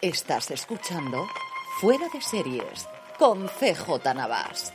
[0.00, 1.26] Estás escuchando
[1.80, 2.86] Fuera de Series
[3.18, 4.72] con CJ Navas.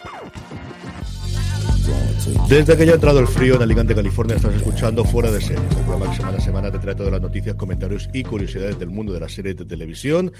[2.49, 5.61] Desde que ya ha entrado el frío en Alicante, California, estás escuchando Fuera de Series,
[5.61, 8.89] el programa que semana a semana te trae todas las noticias, comentarios y curiosidades del
[8.89, 10.33] mundo de las series de televisión.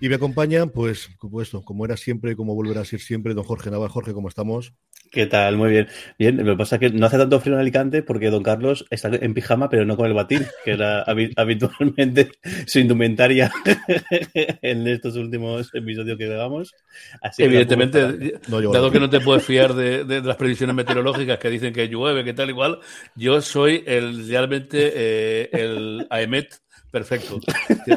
[0.00, 3.72] Y me acompañan, pues, como era siempre y como volverá a ser siempre, don Jorge
[3.72, 3.92] Navarro.
[3.92, 4.72] Jorge, ¿cómo estamos?
[5.10, 5.56] ¿Qué tal?
[5.56, 5.88] Muy bien.
[6.18, 8.84] Bien, lo que pasa es que no hace tanto frío en Alicante porque don Carlos
[8.90, 11.02] está en pijama, pero no con el batín, que era
[11.36, 12.30] habitualmente
[12.66, 13.50] su indumentaria
[14.62, 16.74] en estos últimos episodios que grabamos.
[17.22, 21.72] Así Evidentemente, dado que no te puedes fiar de, de, las previsiones meteorológicas que dicen
[21.72, 22.80] que llueve, que tal igual,
[23.14, 26.54] yo soy el realmente eh, el AEMET
[26.90, 27.38] Perfecto.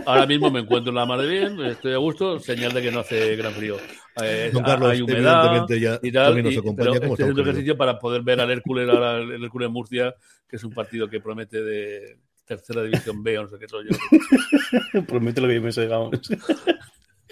[0.05, 2.91] Ahora mismo me encuentro en la mar de bien, estoy a gusto, señal de que
[2.91, 3.77] no hace gran frío.
[4.21, 8.21] Eh, Don Carlos, hay humedad ya y tal, y, pero estoy haciendo ejercicio para poder
[8.21, 10.13] ver al Hércules, ahora el Hércules Murcia,
[10.47, 13.87] que es un partido que promete de tercera división B o no sé qué soy
[13.89, 15.03] yo.
[15.07, 16.11] promete lo que yo me sé, vamos.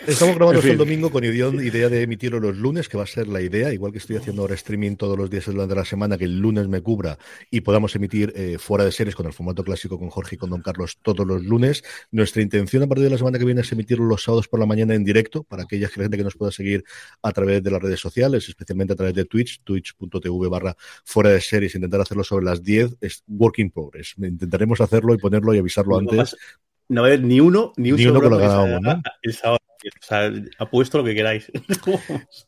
[0.07, 1.49] Estamos grabando el domingo con idea
[1.89, 4.55] de emitirlo los lunes, que va a ser la idea, igual que estoy haciendo ahora
[4.55, 7.17] streaming todos los días durante la semana, que el lunes me cubra
[7.51, 10.49] y podamos emitir eh, fuera de series con el formato clásico con Jorge y con
[10.49, 11.83] Don Carlos todos los lunes.
[12.11, 14.65] Nuestra intención a partir de la semana que viene es emitirlo los sábados por la
[14.65, 16.83] mañana en directo para aquella gente que nos pueda seguir
[17.21, 21.41] a través de las redes sociales, especialmente a través de Twitch, twitch.tv barra fuera de
[21.41, 24.15] series, intentar hacerlo sobre las 10, es work in progress.
[24.17, 26.35] Intentaremos hacerlo y ponerlo y avisarlo antes.
[26.87, 29.01] No va a haber ni uno, ni un ni uno que lo ¿no?
[30.57, 31.51] Apuesto lo que queráis.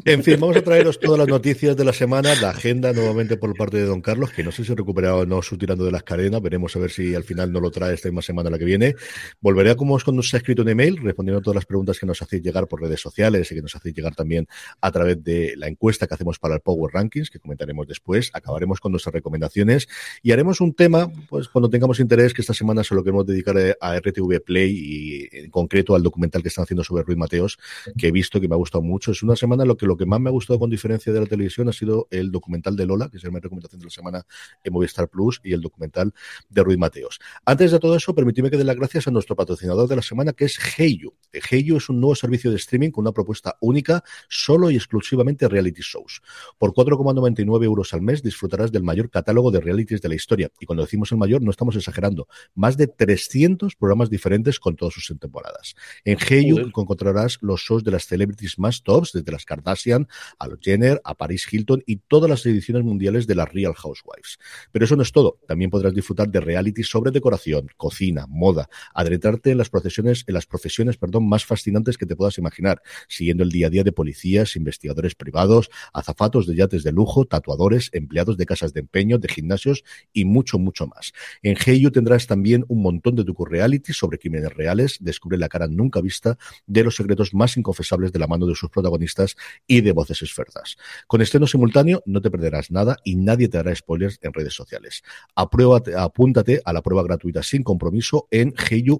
[0.05, 3.55] En fin, vamos a traeros todas las noticias de la semana, la agenda nuevamente por
[3.55, 5.91] parte de Don Carlos, que no sé si ha recuperado o no su tirando de
[5.91, 6.41] las cadenas.
[6.41, 8.95] Veremos a ver si al final no lo trae esta misma semana la que viene.
[9.39, 11.99] Volveré a como os cuando nos ha escrito un email, respondiendo a todas las preguntas
[11.99, 14.47] que nos hacéis llegar por redes sociales y que nos hacéis llegar también
[14.81, 18.31] a través de la encuesta que hacemos para el Power Rankings, que comentaremos después.
[18.33, 19.87] Acabaremos con nuestras recomendaciones
[20.21, 23.55] y haremos un tema, pues cuando tengamos interés, que esta semana se lo queremos dedicar
[23.79, 27.57] a RTV Play y en concreto al documental que están haciendo sobre Ruiz Mateos,
[27.97, 29.11] que he visto que me ha gustado mucho.
[29.11, 31.25] Es una semana lo que lo que más me ha gustado con diferencia de la
[31.25, 34.25] televisión ha sido el documental de Lola, que es mi recomendación de la semana
[34.63, 36.13] en Movistar Plus, y el documental
[36.49, 37.19] de Ruiz Mateos.
[37.45, 40.33] Antes de todo eso, permitidme que dé las gracias a nuestro patrocinador de la semana,
[40.33, 41.13] que es Heyu.
[41.31, 45.81] Heyu es un nuevo servicio de streaming con una propuesta única, solo y exclusivamente reality
[45.81, 46.21] shows.
[46.57, 50.51] Por 4,99 euros al mes disfrutarás del mayor catálogo de realities de la historia.
[50.59, 52.27] Y cuando decimos el mayor, no estamos exagerando.
[52.55, 55.75] Más de 300 programas diferentes con todas sus temporadas.
[56.05, 57.10] En Heyu encontrarás
[57.41, 60.07] los shows de las celebrities más tops, desde las Kardashian
[60.39, 64.39] a los Jenner, a Paris Hilton y todas las ediciones mundiales de las Real Housewives.
[64.71, 65.39] Pero eso no es todo.
[65.47, 70.45] También podrás disfrutar de reality sobre decoración, cocina, moda, adentrarte en las profesiones, en las
[70.45, 74.55] profesiones, perdón, más fascinantes que te puedas imaginar, siguiendo el día a día de policías,
[74.55, 79.83] investigadores privados, azafatos de yates de lujo, tatuadores, empleados de casas de empeño, de gimnasios
[80.13, 81.13] y mucho, mucho más.
[81.41, 86.01] En Heyu tendrás también un montón de docu-reality sobre crímenes reales, descubre la cara nunca
[86.01, 89.35] vista de los secretos más inconfesables de la mano de sus protagonistas
[89.67, 90.77] y de voces esferzas.
[91.07, 95.03] Con estreno simultáneo no te perderás nada y nadie te hará spoilers en redes sociales.
[95.35, 98.99] Apruébate, apúntate a la prueba gratuita sin compromiso en heyu.com.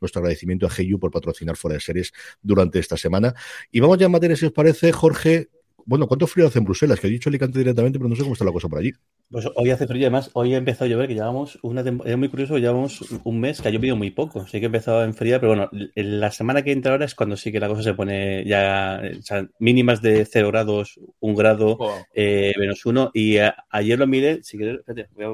[0.00, 2.12] Nuestro agradecimiento a Heyu por patrocinar fuera de series
[2.42, 3.34] durante esta semana.
[3.70, 5.50] Y vamos ya en materia, si os parece, Jorge,
[5.84, 7.00] bueno, ¿cuánto frío hace en Bruselas?
[7.00, 8.92] Que he dicho Alicante directamente, pero no sé cómo está la cosa por allí.
[9.30, 12.18] Pues hoy hace frío, además, hoy ha empezado a llover, que llevamos una temporada, es
[12.18, 15.04] muy curioso, llevamos un mes que ha llovido muy poco, sí que ha empezado a
[15.04, 17.94] enfriar, pero bueno, la semana que entra ahora es cuando sí que la cosa se
[17.94, 21.78] pone ya, o sea, mínimas de 0 grados, 1 grado,
[22.12, 23.36] eh, menos 1, y
[23.70, 24.80] ayer lo miré, si quieres,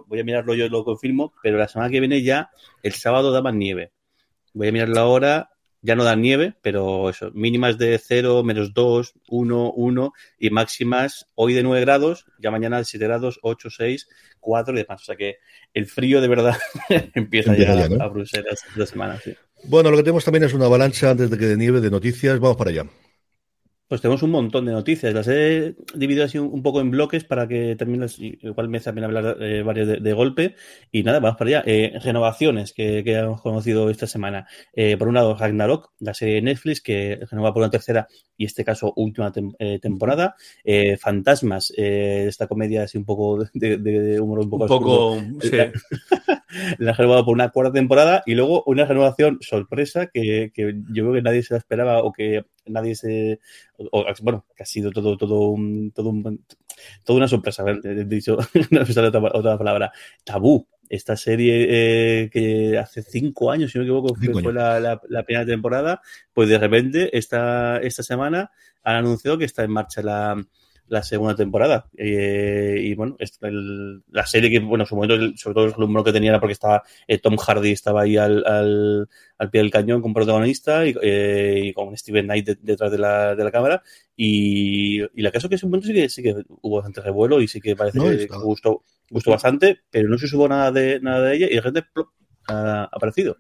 [0.07, 2.51] voy, a, mirarlo yo, lo confirmo, pero la semana que viene ya,
[2.83, 3.93] el sábado da más nieve.
[4.53, 5.56] Voy a mirarlo ahora,
[5.87, 11.29] ya no dan nieve, pero eso, mínimas de 0, menos 2, 1, 1 y máximas
[11.37, 14.09] hoy de 9 grados, ya mañana de 7 grados, 8, 6,
[14.41, 15.03] 4 y demás.
[15.03, 15.37] O sea que
[15.73, 16.59] el frío de verdad
[17.15, 19.21] empieza, a llegar a Bruselas esta semana.
[19.23, 19.35] Sí.
[19.65, 22.41] Bueno, lo que tenemos también es una avalancha antes de que de nieve de noticias.
[22.41, 22.85] Vamos para allá.
[23.89, 25.15] Pues tenemos un montón de noticias.
[25.15, 29.37] Las he dividido así un, poco en bloques para que termines, igual me pena hablar
[29.41, 30.57] eh, varios de, golpe.
[30.91, 31.63] Y nada, vamos para allá.
[31.67, 34.49] Eh, renovaciones que, hemos conocido esta semana.
[34.73, 38.45] Eh, por un lado, Ragnarok, la serie de Netflix, que renova por una tercera y
[38.45, 40.35] este caso última temporada.
[40.99, 44.65] Fantasmas, esta comedia así un poco de, humor un poco.
[44.65, 45.51] Un poco, sí.
[46.79, 51.05] la, ha renovado por una cuarta temporada y luego una renovación sorpresa que, que yo
[51.05, 53.41] creo que nadie se la esperaba o que nadie se.
[54.23, 55.93] bueno, que ha sido todo, todo un.
[55.93, 56.45] Todo un
[57.05, 58.37] toda una sorpresa, he dicho,
[58.71, 59.93] no otra, otra palabra.
[60.25, 65.23] Tabú, esta serie eh, que hace cinco años, si no me equivoco, fue, la, la,
[65.25, 66.01] primera temporada,
[66.33, 68.51] pues de repente esta, esta semana
[68.83, 70.37] han anunciado que está en marcha la,
[70.89, 71.89] la segunda temporada.
[71.97, 73.17] Eh, y bueno,
[74.11, 76.53] la serie que, bueno, en su momento, sobre todo el rumor que tenía era porque
[76.53, 80.95] estaba eh, Tom Hardy estaba ahí al, al, al, pie del cañón con protagonista y,
[81.03, 83.83] eh, con Steven Knight detrás de la, de la cámara.
[84.17, 87.41] Y, y la caso que en su momento sí que, sí que hubo bastante revuelo
[87.41, 91.23] y sí que parece que gustó, gustó bastante, pero no se supo nada de, nada
[91.23, 91.89] de ella y de repente
[92.49, 93.37] ha aparecido.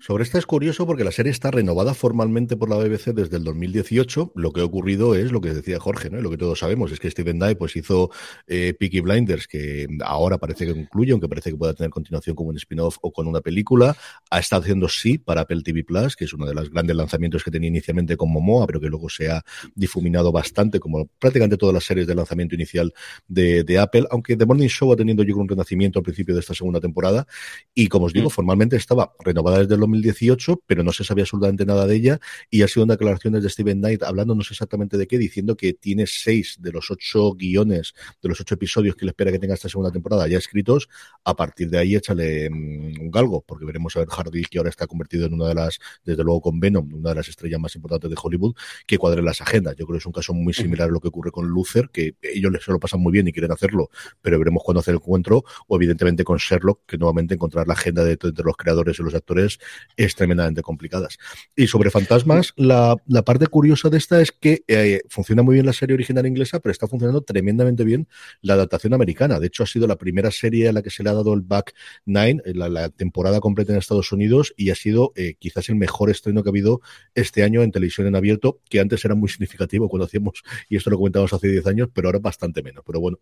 [0.00, 3.44] Sobre esta es curioso porque la serie está renovada formalmente por la BBC desde el
[3.44, 4.32] 2018.
[4.34, 6.20] Lo que ha ocurrido es lo que decía Jorge, ¿no?
[6.20, 8.10] lo que todos sabemos es que Steven Dye pues hizo
[8.46, 12.50] eh, Peaky Blinders, que ahora parece que concluye, aunque parece que pueda tener continuación como
[12.50, 13.96] un spin-off o con una película.
[14.30, 17.42] Ha estado haciendo sí para Apple TV Plus, que es uno de los grandes lanzamientos
[17.42, 19.42] que tenía inicialmente con Momoa, pero que luego se ha
[19.74, 22.92] difuminado bastante, como prácticamente todas las series de lanzamiento inicial
[23.26, 26.40] de, de Apple, aunque The Morning Show ha tenido yo un renacimiento al principio de
[26.40, 27.26] esta segunda temporada.
[27.74, 28.30] Y como os digo, mm.
[28.30, 32.20] formalmente estaba renovada desde el 2018, pero no se sabía absolutamente nada de ella
[32.50, 35.56] y ha sido una declaración de Steven Knight hablando no sé exactamente de qué, diciendo
[35.56, 39.38] que tiene seis de los ocho guiones, de los ocho episodios que le espera que
[39.38, 40.88] tenga esta segunda temporada ya escritos.
[41.24, 44.70] A partir de ahí échale mm, un galgo, porque veremos a ver Hardy, que ahora
[44.70, 47.74] está convertido en una de las, desde luego con Venom, una de las estrellas más
[47.76, 48.54] importantes de Hollywood,
[48.86, 49.76] que cuadre las agendas.
[49.76, 52.16] Yo creo que es un caso muy similar a lo que ocurre con Luther, que
[52.22, 55.44] ellos se lo pasan muy bien y quieren hacerlo, pero veremos cuándo hacer el encuentro,
[55.66, 59.14] o evidentemente con Sherlock, que nuevamente encontrar la agenda de, de los creadores y los
[59.14, 59.57] actores
[59.96, 61.18] es tremendamente complicadas.
[61.56, 65.66] Y sobre fantasmas, la, la parte curiosa de esta es que eh, funciona muy bien
[65.66, 68.08] la serie original inglesa, pero está funcionando tremendamente bien
[68.40, 69.40] la adaptación americana.
[69.40, 71.40] De hecho, ha sido la primera serie a la que se le ha dado el
[71.40, 71.74] back
[72.04, 76.10] nine, eh, la, temporada completa en Estados Unidos, y ha sido eh, quizás el mejor
[76.10, 76.80] estreno que ha habido
[77.14, 80.90] este año en televisión en abierto, que antes era muy significativo cuando hacíamos, y esto
[80.90, 82.84] lo comentamos hace 10 años, pero ahora bastante menos.
[82.86, 83.18] Pero bueno,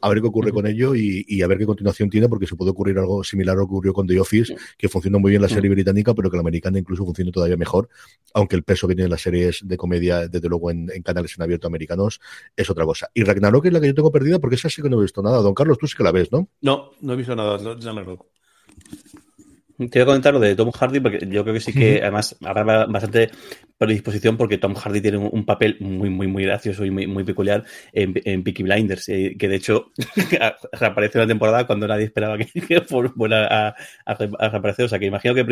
[0.00, 2.56] a ver qué ocurre con ello y, y, a ver qué continuación tiene, porque se
[2.56, 5.42] puede ocurrir algo similar a lo que ocurrió con The Office, que funcionó muy bien
[5.42, 7.88] la serie británica, pero que la americana incluso funciona todavía mejor,
[8.34, 11.66] aunque el peso que tienen las series de comedia, desde luego en, canales en abierto
[11.66, 12.20] americanos,
[12.56, 13.10] es otra cosa.
[13.14, 15.22] Y Ragnarok es la que yo tengo perdida porque esa sí que no he visto
[15.22, 15.38] nada.
[15.38, 16.48] Don Carlos, tú sí que la ves, ¿no?
[16.60, 18.26] No, no he visto nada de Ragnarok.
[19.88, 22.36] Te voy a comentar lo de Tom Hardy, porque yo creo que sí que además
[22.44, 23.30] habrá bastante
[23.78, 27.64] predisposición porque Tom Hardy tiene un, papel muy, muy, muy gracioso y muy, muy peculiar
[27.94, 29.90] en, en Peaky Blinders, eh, que de hecho
[30.72, 32.80] reaparece en la temporada cuando nadie esperaba que,
[33.16, 33.74] fuera a,
[34.04, 34.84] a, reaparecer.
[34.84, 35.46] O sea, que imagino que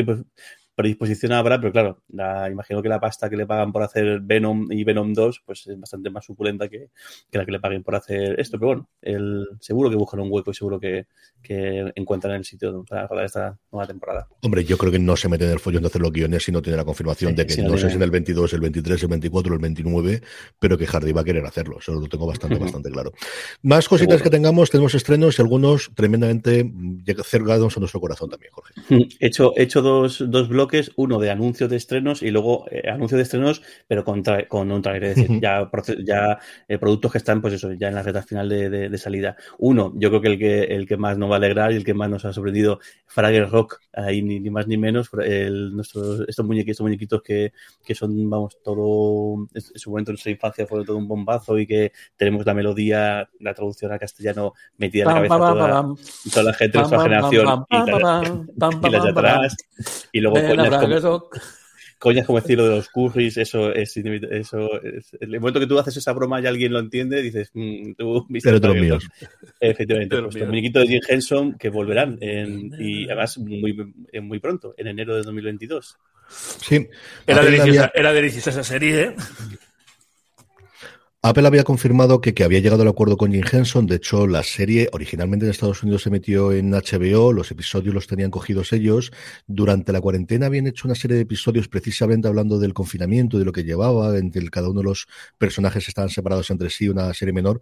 [0.79, 4.71] predisposición habrá, pero claro, la, imagino que la pasta que le pagan por hacer Venom
[4.71, 6.91] y Venom 2 pues es bastante más suculenta que,
[7.33, 8.59] la que le paguen por hacer esto.
[8.61, 11.09] Pero bueno, el, seguro que buscan un hueco y seguro que,
[11.43, 14.29] que encuentran el sitio para rodar esta nueva temporada.
[14.43, 16.53] Hombre, yo creo que no se mete en el follón de hacer los guiones si
[16.53, 19.09] no tiene la confirmación de que no, sé si en el 22, el 23, el
[19.09, 20.23] 24 el 29,
[20.61, 21.79] pero que Hardy va a querer hacerlo.
[21.81, 23.13] Eso lo tengo bastante, bastante claro.
[23.63, 26.71] Más cositas que tengamos, tenemos estrenos y algunos tremendamente
[27.25, 28.75] cercados a nuestro corazón también, Jorge.
[29.19, 33.17] He hecho, hecho dos, dos bloques, uno de anuncios de estrenos y luego eh, anuncio
[33.17, 35.71] de estrenos, pero con, con un trailer, es decir, ya,
[36.05, 39.37] ya eh, productos que están, pues eso, ya en la recta final de, de, salida.
[39.59, 41.85] Uno, yo creo que el que el que más nos va a alegrar y el
[41.85, 46.45] que más nos ha sorprendido, Fraggle Rock, ahí ni, ni más ni menos, el, estos
[46.45, 47.53] muñequitos, estos muñequitos que,
[47.85, 51.67] que son vamos, todo, en su momento en nuestra infancia fue todo un bombazo y
[51.67, 55.95] que tenemos la melodía, la traducción a castellano metida en la cabeza toda,
[56.33, 59.57] toda la gente de nuestra generación y, las de atrás.
[60.13, 61.31] Y luego coñas como,
[61.99, 65.79] coñas como decir lo de los curris, eso es, eso es, el momento que tú
[65.79, 69.09] haces esa broma y alguien lo entiende, dices, mmm, tú viste Pero míos.
[69.61, 74.75] Efectivamente, pues, el muñequito de Jim Henson que volverán en, y además muy, muy pronto,
[74.77, 75.99] en enero de 2022.
[76.29, 76.87] Sí.
[77.27, 79.17] Era deliciosa, era deliciosa esa serie, ¿eh?
[81.29, 83.87] Apple había confirmado que, que había llegado al acuerdo con Jim Henson.
[83.87, 88.07] De hecho, la serie originalmente en Estados Unidos se metió en HBO, los episodios los
[88.07, 89.13] tenían cogidos ellos.
[89.47, 93.53] Durante la cuarentena habían hecho una serie de episodios precisamente hablando del confinamiento, de lo
[93.53, 95.07] que llevaba, entre cada uno de los
[95.37, 97.61] personajes estaban separados entre sí, una serie menor.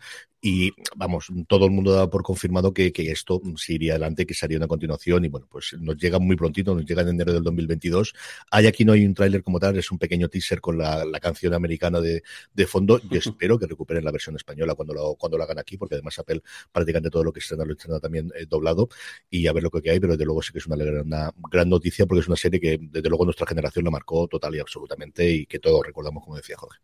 [0.48, 4.32] Y vamos, todo el mundo daba por confirmado que, que esto se iría adelante, que
[4.32, 5.24] sería una continuación.
[5.24, 8.14] Y bueno, pues nos llega muy prontito, nos llega en enero del 2022.
[8.52, 11.18] Hay aquí no hay un tráiler como tal, es un pequeño teaser con la, la
[11.18, 12.22] canción americana de,
[12.54, 13.00] de fondo.
[13.10, 16.16] Yo espero que recuperen la versión española cuando lo, cuando lo hagan aquí, porque además
[16.20, 18.88] Apple prácticamente todo lo que estrena lo estrena también eh, doblado
[19.28, 21.68] y a ver lo que hay, pero desde luego sí que es una, una, gran
[21.68, 25.28] noticia porque es una serie que desde luego nuestra generación la marcó total y absolutamente
[25.28, 26.78] y que todos recordamos, como decía Jorge.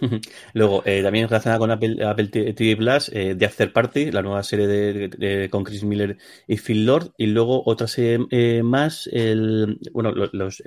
[0.54, 4.42] Luego, eh, también relacionada con Apple, Apple TV Plus, eh, The After Party, la nueva
[4.42, 7.12] serie de, con Chris Miller y Phil Lord.
[7.16, 10.62] Y luego otra serie eh, más, el, bueno, los, los,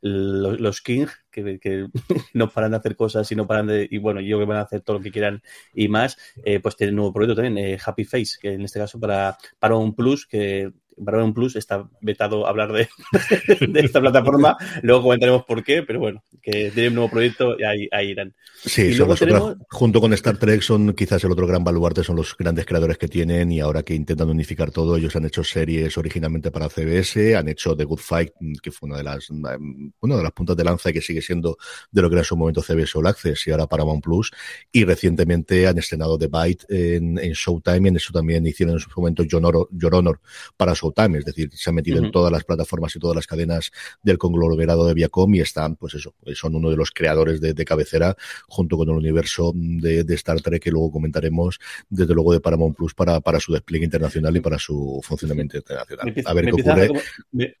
[0.00, 1.86] los King, que, que,
[2.34, 3.88] no paran de hacer cosas y no paran de.
[3.90, 5.42] Y bueno, yo que van a hacer todo lo que quieran
[5.74, 8.78] y más, eh, pues tiene un nuevo proyecto también, eh, Happy Face, que en este
[8.78, 10.72] caso para, para un Plus, que
[11.04, 12.88] para un Plus está vetado hablar de,
[13.66, 14.56] de, esta plataforma.
[14.82, 18.34] Luego comentaremos por qué, pero bueno, que tiene un nuevo proyecto y ahí, ahí irán.
[18.64, 19.56] Sí, y tenemos...
[19.70, 23.08] junto con Star Trek son quizás el otro gran baluarte, son los grandes creadores que
[23.08, 27.48] tienen y ahora que intentan unificar todo, ellos han hecho series originalmente para CBS, han
[27.48, 30.90] hecho The Good Fight, que fue una de las una de las puntas de lanza
[30.90, 31.56] y que sigue siendo
[31.90, 34.32] de lo que era en su momento CBS All Access y ahora Paramount Plus,
[34.72, 38.80] y recientemente han estrenado The Bite en, en Showtime y en eso también hicieron en
[38.80, 40.20] su momento Your Honor, Your Honor
[40.56, 42.06] para Showtime, es decir, se han metido uh -huh.
[42.06, 43.70] en todas las plataformas y todas las cadenas
[44.02, 47.64] del conglomerado de Viacom y están, pues eso, son uno de los creadores de, de
[47.64, 48.16] cabecera
[48.48, 52.76] junto con el universo de, de, Star Trek que luego comentaremos, desde luego de Paramount
[52.76, 56.08] Plus para, para su despliegue internacional y para su funcionamiento internacional.
[56.08, 56.90] Empieza, a ver qué ocurre.
[57.32, 57.54] Me,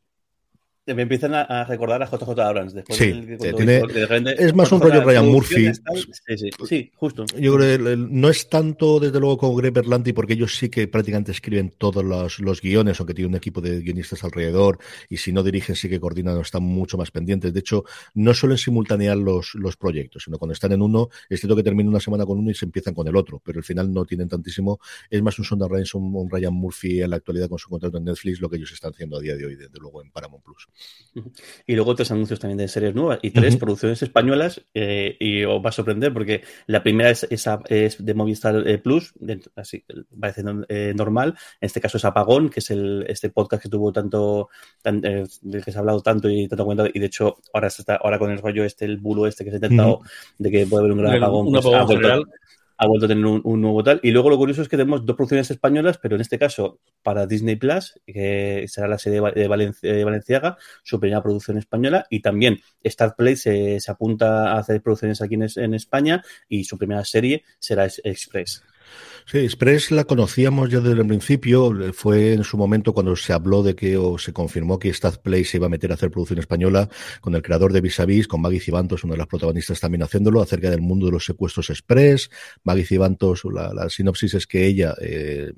[0.94, 2.74] me empiezan a, recordar a JJ Abrams.
[2.74, 5.72] Después sí, del, tiene, de repente, es más un rollo Ryan Murphy.
[5.74, 7.24] Sí, sí, sí, justo.
[7.38, 10.88] Yo creo que no es tanto, desde luego, con Greg Berlanti, porque ellos sí que
[10.88, 14.78] prácticamente escriben todos los, los guiones, aunque tienen un equipo de guionistas alrededor,
[15.08, 17.52] y si no dirigen, sí que coordinan, están mucho más pendientes.
[17.52, 21.56] De hecho, no suelen simultanear los, los proyectos, sino cuando están en uno, es cierto
[21.56, 23.92] que termina una semana con uno y se empiezan con el otro, pero al final
[23.92, 24.80] no tienen tantísimo.
[25.10, 28.04] Es más un Sonda un, un Ryan Murphy en la actualidad con su contrato en
[28.04, 30.68] Netflix, lo que ellos están haciendo a día de hoy, desde luego, en Paramount Plus.
[31.66, 33.60] Y luego tres anuncios también de series nuevas y tres uh -huh.
[33.60, 38.14] producciones españolas eh, y os va a sorprender porque la primera es, es, es de
[38.14, 39.84] Movistar eh, Plus, de, así
[40.20, 43.92] parece eh, normal, en este caso es Apagón, que es el, este podcast que tuvo
[43.92, 44.48] tanto,
[44.82, 47.68] tan, eh, del que se ha hablado tanto y tanto comentado y de hecho ahora
[47.68, 50.34] está ahora con el rollo este, el bulo este que se ha intentado uh -huh.
[50.38, 52.24] de que puede haber un gran apagón, un pues, apagón
[52.78, 54.00] ha vuelto a tener un, un, nuevo tal.
[54.02, 57.26] Y luego lo curioso es que tenemos dos producciones españolas, pero en este caso para
[57.26, 62.60] Disney Plus, que será la serie de, Valencia, Valenciaga, su primera producción española, y también
[62.82, 67.86] Star Play se, apunta a hacer producciones aquí en, España, y su primera serie será
[67.86, 68.62] Express.
[69.30, 71.92] Sí, Express la conocíamos ya desde el principio.
[71.92, 75.44] Fue en su momento cuando se habló de que o se confirmó que Stat Play
[75.44, 76.88] se iba a meter a hacer producción española
[77.20, 80.02] con el creador de Vis a Vis, con Maggie Cibantos, una de las protagonistas también
[80.02, 82.30] haciéndolo, acerca del mundo de los secuestros Express.
[82.64, 85.52] Maggie Cibantos, la, la sinopsis es que ella eh,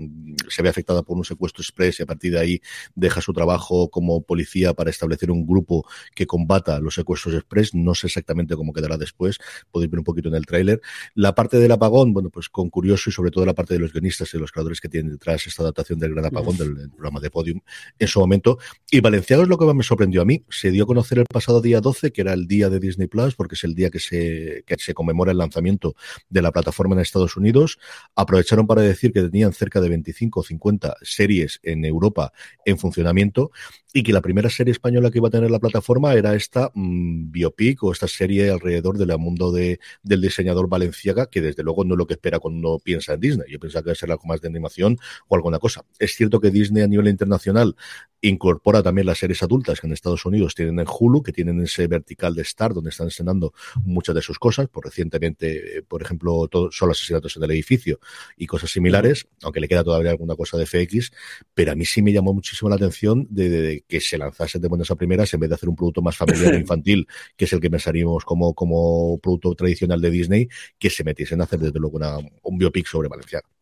[0.49, 2.61] se ve afectada por un secuestro Express y a partir de ahí
[2.97, 7.73] deja su trabajo como policía para establecer un grupo que combata los secuestros Express.
[7.77, 9.39] No sé exactamente cómo quedará después.
[9.71, 10.81] Podéis ver un poquito en el tráiler.
[11.15, 13.93] La parte del apagón, bueno, pues con curioso y sobre todo la parte de los
[13.93, 17.21] guionistas y los creadores que tienen detrás esta adaptación del Gran Apagón, del, del, programa
[17.21, 17.61] de Podium,
[17.99, 18.59] en su momento.
[18.91, 20.43] Y Valenciago es lo que más me sorprendió a mí.
[20.49, 23.35] Se dio a conocer el pasado día 12, que era el día de Disney Plus,
[23.35, 25.95] porque es el día que se, que se conmemora el lanzamiento
[26.31, 27.79] de la plataforma en Estados Unidos.
[28.17, 32.33] Aprovecharon para decir que tenían cerca de 25 o 50 series en Europa
[32.65, 33.51] en funcionamiento
[33.93, 37.31] y que la primera serie española que iba a tener la plataforma era esta mmm,
[37.31, 41.95] biopic o esta serie alrededor del mundo de, del diseñador Valenciaga, que desde luego no
[41.95, 43.51] es lo que espera cuando piensa en Disney.
[43.51, 44.99] Yo pensaba que iba a ser algo más de animación
[45.29, 45.85] o alguna cosa.
[45.99, 47.77] Es cierto que Disney a nivel internacional
[48.23, 51.87] incorpora también las series adultas que en Estados Unidos tienen en Hulu, que tienen ese
[51.87, 53.53] vertical de Star, donde están estrenando
[53.85, 54.69] muchas de sus cosas.
[54.69, 57.99] Por recientemente, por ejemplo, todo, solo asesinatos en el edificio
[58.37, 61.13] y cosas similares, aunque le queda todavía alguna cosa de FX,
[61.55, 64.59] pero a mí sí me llamó muchísimo la atención de, de, de que se lanzase
[64.59, 67.47] de buenas a primeras en vez de hacer un producto más familiar e infantil, que
[67.47, 70.49] es el que pensaríamos como, como producto tradicional de Disney,
[70.79, 73.60] que se metiesen a hacer desde luego una, un biopic sobre Valenciano.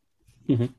[0.49, 0.71] Uh -huh.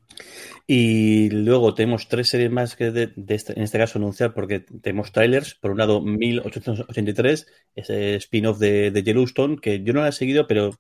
[0.68, 4.60] Y luego tenemos tres series más que de, de este, en este caso anunciar porque
[4.60, 5.56] tenemos trailers.
[5.56, 10.46] Por un lado, 1883, ese spin-off de, de, Yellowstone, que yo no la he seguido,
[10.46, 10.76] pero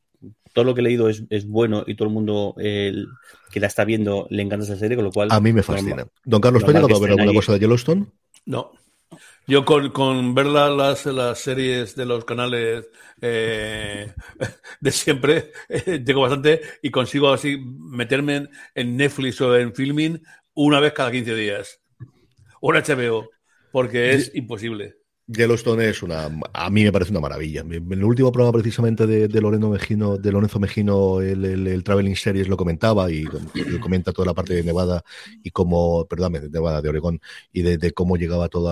[0.53, 2.93] todo lo que he leído es, es bueno y todo el mundo eh,
[3.51, 5.29] que la está viendo le encanta esa serie, con lo cual...
[5.31, 6.05] A mí me fascina.
[6.24, 8.08] Don Carlos, ¿tú has llegado a ver alguna cosa de Yellowstone?
[8.46, 8.72] No.
[9.50, 12.88] Yo con, ver las, las series de los canales
[13.20, 14.13] eh,
[14.79, 20.22] de siempre, eh, tengo bastante y consigo así meterme en, Netflix o en Filming
[20.53, 21.82] una vez cada 15 días.
[22.62, 23.27] O en HBO,
[23.72, 24.99] porque es imposible.
[25.31, 27.62] Yellowstone es una, a mí me parece una maravilla.
[27.62, 32.15] En el último programa precisamente de, de Lorenzo Mejino, de Lorenzo Mejino, el, el, Traveling
[32.15, 33.25] Series lo comentaba y,
[33.79, 35.03] comenta toda la parte de Nevada
[35.43, 37.21] y cómo, perdón, de Nevada, de Oregón
[37.53, 38.71] y de, cómo llegaba todo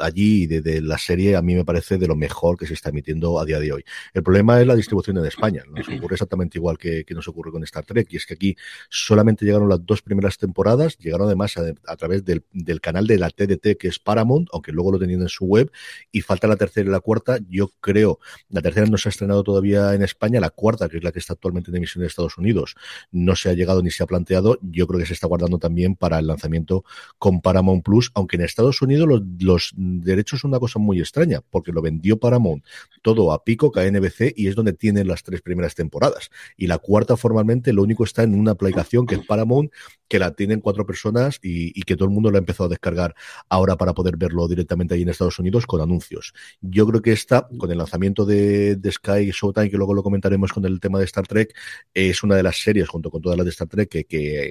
[0.00, 2.88] allí y de, la serie a mí me parece de lo mejor que se está
[2.88, 3.84] emitiendo a día de hoy.
[4.14, 5.64] El problema es la distribución en España.
[5.68, 8.56] Nos ocurre exactamente igual que, nos ocurre con Star Trek y es que aquí
[8.88, 13.18] solamente llegaron las dos primeras temporadas, llegaron además a, a través del, del canal de
[13.18, 15.70] la TDT que es Paramount, aunque luego lo tenían en su web
[16.12, 17.38] y falta la tercera y la cuarta.
[17.48, 21.04] Yo creo, la tercera no se ha estrenado todavía en España, la cuarta, que es
[21.04, 22.74] la que está actualmente en emisión en Estados Unidos,
[23.10, 24.58] no se ha llegado ni se ha planteado.
[24.62, 26.84] Yo creo que se está guardando también para el lanzamiento
[27.18, 31.72] con Paramount Plus, aunque en Estados Unidos los, derechos son una cosa muy extraña, porque
[31.72, 32.64] lo vendió Paramount
[33.02, 36.30] todo a pico, a NBC, y es donde tienen las tres primeras temporadas.
[36.56, 39.72] Y la cuarta formalmente lo único está en una aplicación que es Paramount,
[40.14, 43.16] que la tienen cuatro personas y, que todo el mundo la ha empezado a descargar
[43.48, 46.32] ahora para poder verlo directamente ahí en Estados Unidos con anuncios.
[46.60, 50.64] Yo creo que esta, con el lanzamiento de, Sky Showtime, que luego lo comentaremos con
[50.66, 51.52] el tema de Star Trek,
[51.92, 54.04] es una de las series, junto con todas las de Star Trek, que,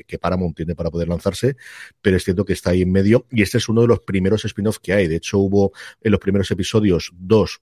[0.05, 1.55] que, Paramount tiene para poder lanzarse,
[2.01, 4.43] pero es cierto que está ahí en medio y este es uno de los primeros
[4.43, 5.07] spin-off que hay.
[5.07, 7.61] De hecho, hubo en los primeros episodios dos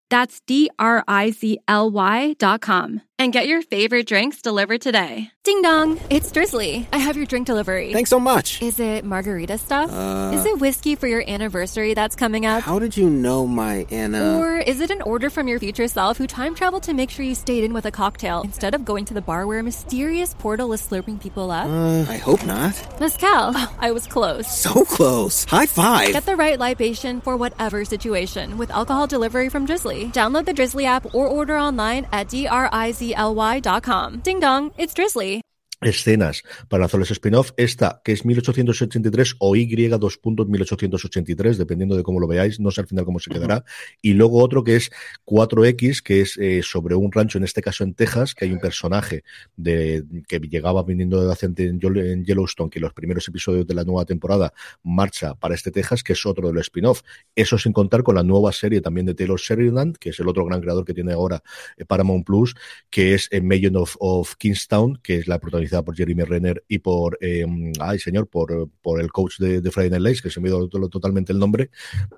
[0.11, 3.01] That's D R I Z L Y dot com.
[3.17, 5.29] and get your favorite drinks delivered today.
[5.43, 6.87] Ding dong, it's Drizzly.
[6.91, 7.93] I have your drink delivery.
[7.93, 8.61] Thanks so much.
[8.63, 9.91] Is it margarita stuff?
[9.93, 12.63] Uh, is it whiskey for your anniversary that's coming up?
[12.63, 14.39] How did you know my Anna?
[14.39, 17.23] Or is it an order from your future self who time traveled to make sure
[17.23, 20.33] you stayed in with a cocktail instead of going to the bar where a mysterious
[20.33, 21.67] portal is slurping people up?
[21.69, 22.73] Uh, I hope not.
[22.99, 23.51] Mezcal.
[23.53, 24.47] Oh, I was close.
[24.51, 25.45] So close.
[25.45, 26.11] High five.
[26.13, 30.00] Get the right libation for whatever situation with alcohol delivery from Drizzly.
[30.07, 34.19] Download the Drizzly app or order online at D R I Z ly.com.
[34.19, 35.41] Ding dong, it's Drizzly.
[35.81, 37.51] Escenas para lanzar los spin-off.
[37.57, 42.87] Esta, que es 1883 o Y 2.1883, dependiendo de cómo lo veáis, no sé al
[42.87, 43.63] final cómo se quedará.
[44.01, 44.91] Y luego otro que es
[45.25, 48.59] 4X, que es eh, sobre un rancho, en este caso en Texas, que hay un
[48.59, 49.23] personaje
[49.55, 54.05] de, que llegaba viniendo de acente en Yellowstone, que los primeros episodios de la nueva
[54.05, 57.01] temporada marcha para este Texas, que es otro de los spin-off.
[57.35, 60.45] Eso sin contar con la nueva serie también de Taylor Sheridan, que es el otro
[60.45, 61.41] gran creador que tiene ahora
[61.77, 62.55] eh, Paramount Plus,
[62.89, 66.79] que es en Million of, of Kingstown, que es la protagonista por Jeremy Renner y
[66.79, 67.45] por, eh,
[67.79, 70.51] ay señor, por, por el coach de, de, Friday Night Lights, que se me ha
[70.51, 71.71] ido totalmente el nombre,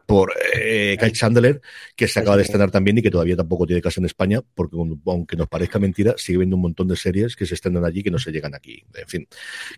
[0.06, 1.62] por eh, Kyle Chandler,
[1.96, 4.76] que se acaba de estrenar también y que todavía tampoco tiene casa en España, porque
[5.06, 8.12] aunque nos parezca mentira, sigue viendo un montón de series que se estrenan allí que
[8.12, 8.84] no se llegan aquí.
[8.96, 9.28] En fin,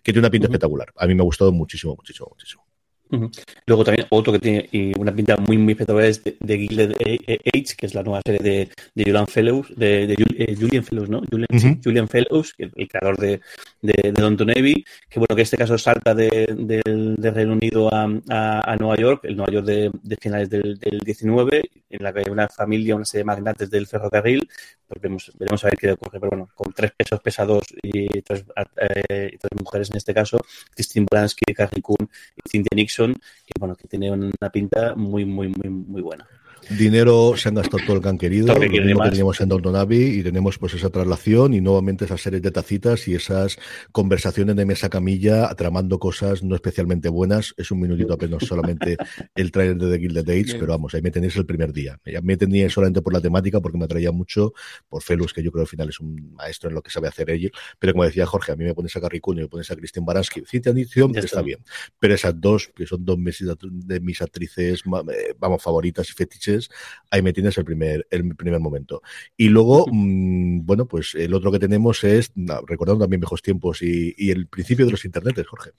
[0.02, 0.92] que tiene una pinta espectacular.
[0.96, 2.75] A mí me ha gustado muchísimo, muchísimo, muchísimo.
[3.66, 6.92] Luego también otro que tiene y una pinta muy muy espectacular es de, de Gilded
[6.92, 11.08] Age, que es la nueva serie de, de Julian Fellows, de, de eh, Julian Fellows,
[11.08, 11.22] ¿no?
[11.30, 13.40] Julian, Julian Fellows, el, el creador de,
[13.82, 18.08] de, Don Navy, que bueno, que en este caso salta de, del Reino Unido a,
[18.28, 21.62] a, a, Nueva York, el Nueva York de, de finales del, del 19,
[21.96, 24.48] en la que hay una familia, una serie de magnates del ferrocarril,
[24.86, 28.44] pues vemos, veremos a ver qué ocurre, pero bueno, con tres pesos pesados y tres,
[28.76, 30.38] eh, y tres mujeres en este caso,
[30.74, 35.48] Christine Baranski, Carrie Coon y Cynthia Nixon, que bueno, que tiene una pinta muy, muy,
[35.48, 36.26] muy, muy buena.
[36.70, 40.18] Dinero se han gastado todo el que han querido, lo que, teníamos en Downton Abbey
[40.18, 43.56] y tenemos pues esa traslación y nuevamente esas series de tacitas y esas
[43.92, 47.54] conversaciones de mesa camilla tramando cosas no especialmente buenas.
[47.56, 48.96] Es un minutito apenas solamente
[49.36, 52.00] el trailer de The Gilded Dates, pero vamos, ahí me tenéis el primer día.
[52.22, 54.52] Me teníais solamente por la temática porque me atraía mucho
[54.88, 57.06] por Felus, que yo creo que al final es un maestro en lo que sabe
[57.06, 57.48] hacer ella.
[57.78, 60.04] Pero como decía Jorge, a mí me pones a Carrie y me pones a Christine
[60.04, 60.42] Baranski.
[60.44, 61.60] Cintia Nixon está bien.
[62.00, 63.16] Pero esas dos, que son dos
[63.60, 66.55] de mis actrices, eh, vamos, favoritas y fetiches
[67.10, 69.02] ahí me tienes el primer, el primer momento.
[69.36, 72.32] Y luego, mmm, bueno, pues el otro que tenemos es,
[72.66, 75.70] recordando también viejos tiempos y, y, el principio de los internetes, Jorge.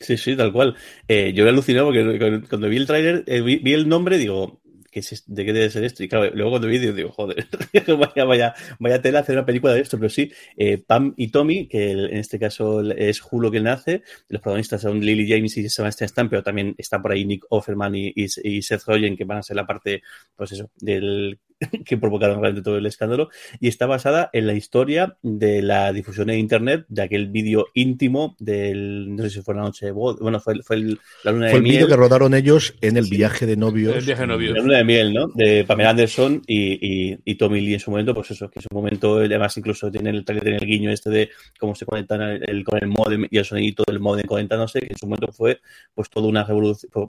[0.00, 0.76] Sí, sí, tal cual.
[1.08, 4.59] Eh, yo he alucinado porque cuando vi el tráiler, eh, vi, vi, el nombre, digo,
[4.90, 6.02] ¿qué es, ¿de qué debe ser esto?
[6.02, 7.46] Y claro, luego cuando vi, digo, joder,
[7.98, 11.68] vaya, vaya, vaya tela hacer una película de esto, pero sí, eh, Pam y Tommy,
[11.68, 16.06] que en este caso es Julio quien nace, los protagonistas son Lily James y Sebastian
[16.06, 19.38] Stan, pero también está por ahí Nick Offerman y, y, y Seth Rogen, que van
[19.38, 20.02] a ser la parte,
[20.36, 21.38] pues eso, del
[21.84, 23.28] que provocaron realmente todo el escándalo.
[23.60, 28.36] Y está basada en la historia de la difusión de Internet de aquel vídeo íntimo
[28.38, 30.76] del, no sé si fue la noche de bueno, fue, fue
[31.24, 31.50] la luna de miel.
[31.50, 33.96] Fue el vídeo que rodaron ellos en el viaje de novios.
[33.96, 34.54] El viaje de novios.
[34.54, 35.28] La luna de miel, ¿no?
[35.34, 38.62] De Pamela Anderson y, y, y, Tommy Lee en su momento, pues eso, que en
[38.62, 42.64] su momento, además incluso tiene el, tiene el guiño este de cómo se conectan el,
[42.64, 45.60] con el modem y el sonidito del modem conectándose, que en su momento fue
[45.94, 47.08] pues toda una revolución,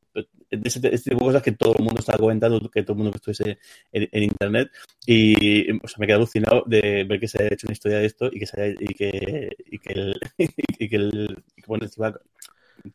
[0.49, 3.17] este, tipo de cosas que todo el mundo estaba comentando, que todo el mundo que
[3.17, 3.59] estuviese
[3.91, 4.71] en, internet
[5.05, 8.05] y o sea, me quedé alucinado de ver que se haya hecho una historia de
[8.05, 10.19] esto y que se haya, y que y que el,
[10.79, 12.13] y que el y que, bueno, encima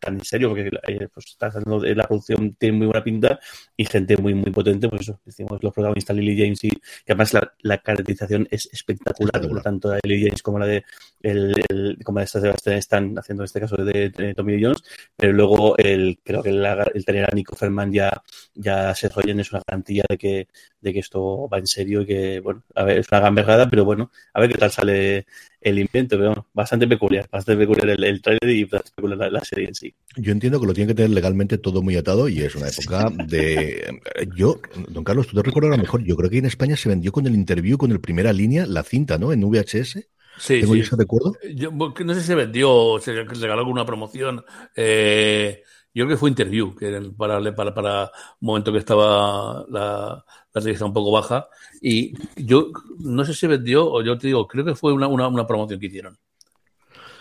[0.00, 3.38] tan en serio, porque eh, pues, está haciendo, la producción tiene muy buena pinta
[3.76, 7.34] y gente muy, muy potente, pues eso, decimos los protagonistas Lily James y que además
[7.34, 10.84] la, la caracterización es espectacular, tanto la de Lily James como la de
[11.22, 14.82] el, como de Sebastián están haciendo en este caso de, Tommy Jones,
[15.16, 18.22] pero luego el, creo que el, el tener a Nico Ferman ya,
[18.54, 20.48] ya se Rogen es una garantía de que,
[20.80, 23.84] de que esto va en serio y que, bueno, a ver, es una gamberrada, pero
[23.84, 25.26] bueno, a ver qué tal sale
[25.66, 29.66] el invento, pero bastante peculiar, bastante peculiar el, el trailer y bastante peculiar la, serie
[29.66, 29.92] en sí.
[30.16, 33.10] Yo entiendo que lo tiene que tener legalmente todo muy atado y es una época
[33.26, 33.98] de...
[34.36, 37.26] Yo, don Carlos, tú te recuerdas mejor, yo creo que en España se vendió con
[37.26, 39.32] el interview, con el primera línea, la cinta, ¿no?
[39.32, 40.08] En VHS.
[40.38, 40.80] Sí, ¿Tengo sí.
[40.80, 41.32] ese recuerdo?
[41.54, 44.44] Yo, no sé si se vendió o se regaló alguna promoción.
[44.76, 45.62] Eh,
[45.96, 48.04] yo creo que fue interview, que para, para, para
[48.40, 51.48] un momento que estaba la, la revista un poco baja.
[51.80, 55.28] Y yo no sé si vendió, o yo te digo, creo que fue una, una,
[55.28, 56.18] una promoción que hicieron.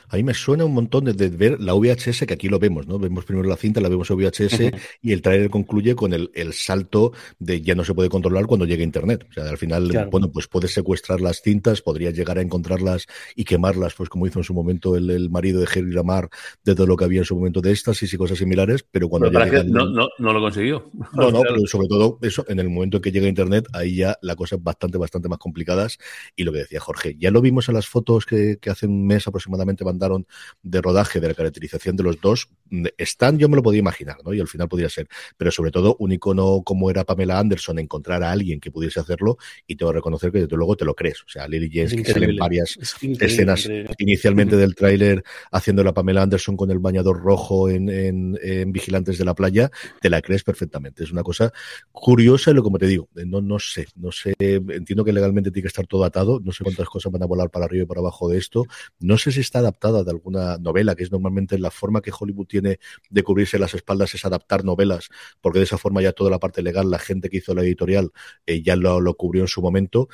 [0.09, 2.99] A mí me suena un montón de, ver la VHS, que aquí lo vemos, ¿no?
[2.99, 6.53] Vemos primero la cinta, la vemos en VHS y el trailer concluye con el, el,
[6.53, 9.25] salto de ya no se puede controlar cuando llegue Internet.
[9.29, 13.43] O sea, al final, bueno, pues puedes secuestrar las cintas, podrías llegar a encontrarlas y
[13.43, 16.29] quemarlas, pues como hizo en su momento el, el marido de Jerry Lamar,
[16.63, 19.29] de todo lo que había en su momento de éxtasis y cosas similares, pero cuando
[19.29, 20.91] llega no, no, no, lo consiguió.
[21.15, 24.17] No, no, pero sobre todo eso, en el momento en que llega Internet, ahí ya
[24.21, 25.97] la cosa es bastante, bastante más complicadas.
[26.35, 29.07] Y lo que decía Jorge, ya lo vimos en las fotos que, que hace un
[29.07, 30.27] mes aproximadamente mandaron
[30.61, 32.49] de rodaje, de la caracterización de los dos,
[32.97, 34.33] están, yo me lo podía imaginar, ¿no?
[34.33, 35.07] Y al final podría ser.
[35.37, 39.37] Pero sobre todo, un icono como era Pamela Anderson, encontrar a alguien que pudiese hacerlo,
[39.67, 41.21] y te voy a reconocer que desde luego te lo crees.
[41.21, 46.23] O sea, Lily James, que sale en varias escenas inicialmente del tráiler haciendo la Pamela
[46.23, 51.03] Anderson con el bañador rojo en, en, Vigilantes de la Playa, te la crees perfectamente.
[51.03, 51.53] Es una cosa
[51.91, 55.67] curiosa, lo como te digo, no, no sé, no sé, entiendo que legalmente tiene que
[55.67, 58.27] estar todo atado, no sé cuántas cosas van a volar para arriba y para abajo
[58.27, 58.65] de esto,
[58.99, 62.79] no sé si está de alguna novela, que es normalmente la forma que Hollywood tiene
[63.09, 65.09] de cubrirse las espaldas es adaptar novelas,
[65.41, 68.11] porque de esa forma ya toda la parte legal, la gente que hizo la editorial
[68.45, 70.09] eh, ya lo, lo cubrió en su momento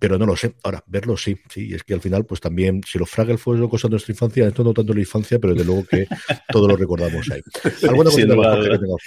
[0.00, 0.54] pero no lo sé.
[0.64, 3.68] Ahora, verlo sí, sí, y es que al final, pues también, si los Fraggle fueron
[3.68, 6.06] cosas de nuestra infancia, esto no tanto la infancia, pero desde luego que
[6.50, 7.42] todo lo recordamos ahí.
[7.88, 8.58] ¿Alguna sí, más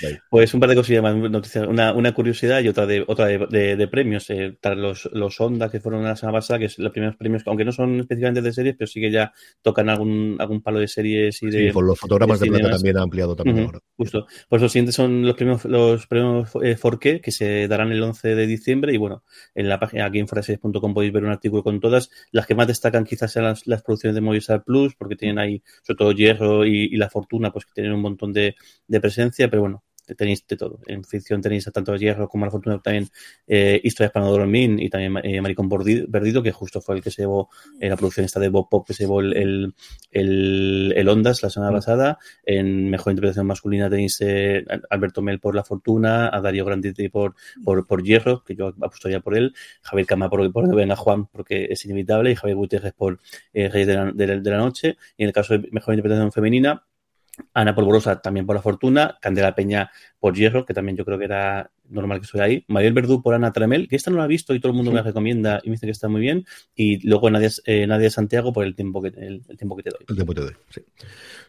[0.03, 0.17] ahí?
[0.29, 3.75] Pues un par de cosillas más, noticias, una, una curiosidad y otra de otra de,
[3.75, 7.15] de, premios, eh, los, los Ondas que fueron la semana pasada, que es los primeros
[7.15, 10.79] premios, aunque no son específicamente de series, pero sí que ya tocan algún, algún palo
[10.79, 11.67] de series y de.
[11.67, 13.79] Sí, por los fotogramas de, plata también ha ampliado también ahora.
[13.97, 14.27] Justo.
[14.47, 18.36] Pues los siguientes son los premios, los premios eh, Forqué, que se darán el 11
[18.36, 19.23] de diciembre, y bueno,
[19.56, 20.27] en la página aquí en
[20.83, 22.09] foraseries.com podéis ver un artículo con todas.
[22.31, 25.97] Las que más destacan quizás sean las, producciones de Movistar Plus, porque tienen ahí, sobre
[25.97, 28.55] todo Hierro y, y La Fortuna, pues que tienen un montón de,
[28.87, 29.83] de presencia, pero bueno,
[30.17, 30.79] tenéis de todo.
[30.87, 33.09] En ficción tenéis a tanto Hierro como a la Fortuna, también
[33.47, 37.11] eh, Historias para no dormir y también eh, Maricón Perdido, que justo fue el que
[37.11, 39.73] se llevó eh, la producción esta de Bob Pop, que se llevó el, el,
[40.11, 41.75] el, el Ondas la semana mm.
[41.75, 42.17] pasada.
[42.45, 47.35] En Mejor Interpretación Masculina tenéis eh, Alberto Mel por La Fortuna, a Darío Granditi por,
[47.63, 51.85] por, por Hierro, que yo apostaría por él, Javier Cama por, por Juan, porque es
[51.85, 53.19] inevitable, y Javier Gutiérrez por
[53.53, 54.97] eh, Reyes de la, de, de la Noche.
[55.17, 56.85] Y en el caso de Mejor Interpretación Femenina,
[57.53, 61.25] Ana Polvorosa también por la fortuna, Candela Peña por Hierro, que también yo creo que
[61.25, 64.27] era normal que estuviera ahí, Mariel Verdú por Ana Tramel, que esta no la he
[64.27, 64.95] visto y todo el mundo sí.
[64.95, 68.09] me la recomienda y me dice que está muy bien, y luego Nadia, eh, Nadia
[68.09, 70.05] Santiago por el tiempo que el, el, tiempo que te doy.
[70.07, 70.81] El tiempo que te doy, sí.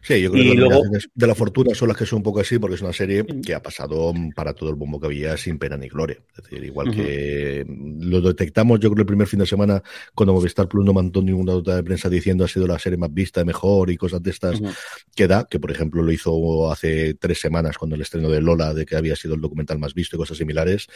[0.01, 0.83] Sí, yo creo y que luego,
[1.15, 3.55] de la fortuna son las que son un poco así, porque es una serie que
[3.55, 6.17] ha pasado para todo el bombo que había sin pena ni gloria.
[6.37, 6.95] Es decir, igual uh -huh.
[6.95, 7.65] que
[8.01, 9.81] lo detectamos, yo creo el primer fin de semana,
[10.13, 13.11] cuando Movistar Plus no mandó ninguna nota de prensa diciendo ha sido la serie más
[13.11, 14.75] vista, mejor y cosas de estas uh -huh.
[15.15, 18.75] que da, que por ejemplo lo hizo hace tres semanas cuando el estreno de Lola,
[18.75, 20.87] de que había sido el documental más visto y cosas similares.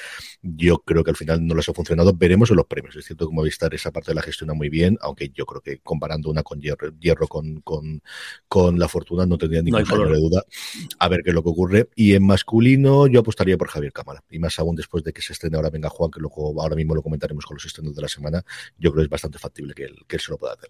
[0.42, 2.14] Yo creo que al final no les ha funcionado.
[2.14, 2.96] Veremos en los premios.
[2.96, 5.80] Es cierto que Movistar esa parte de la gestiona muy bien, aunque yo creo que
[5.80, 8.02] comparando una con Hierro, hierro con, con,
[8.48, 10.44] con la fortuna no tendría ningún no de duda
[10.98, 11.90] a ver qué es lo que ocurre.
[11.96, 14.24] Y en masculino yo apostaría por Javier Cámara.
[14.30, 16.96] Y más aún después de que se estrene ahora Venga Juan, que luego ahora mismo
[16.96, 18.44] lo comentaremos con los estrenos de la semana,
[18.78, 20.70] yo creo que es bastante factible que él, que él se lo pueda hacer.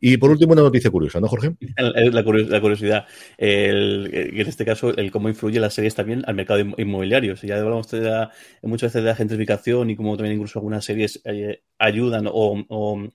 [0.00, 1.54] Y por último, una noticia curiosa, ¿no, Jorge?
[1.80, 3.06] La, curiosidad,
[3.38, 7.36] el, en este caso, el cómo influye las series también al mercado inmobiliario.
[7.36, 8.30] Si ya hablamos de la,
[8.62, 13.10] muchas veces de la gentrificación y como también incluso algunas series eh, ayudan o,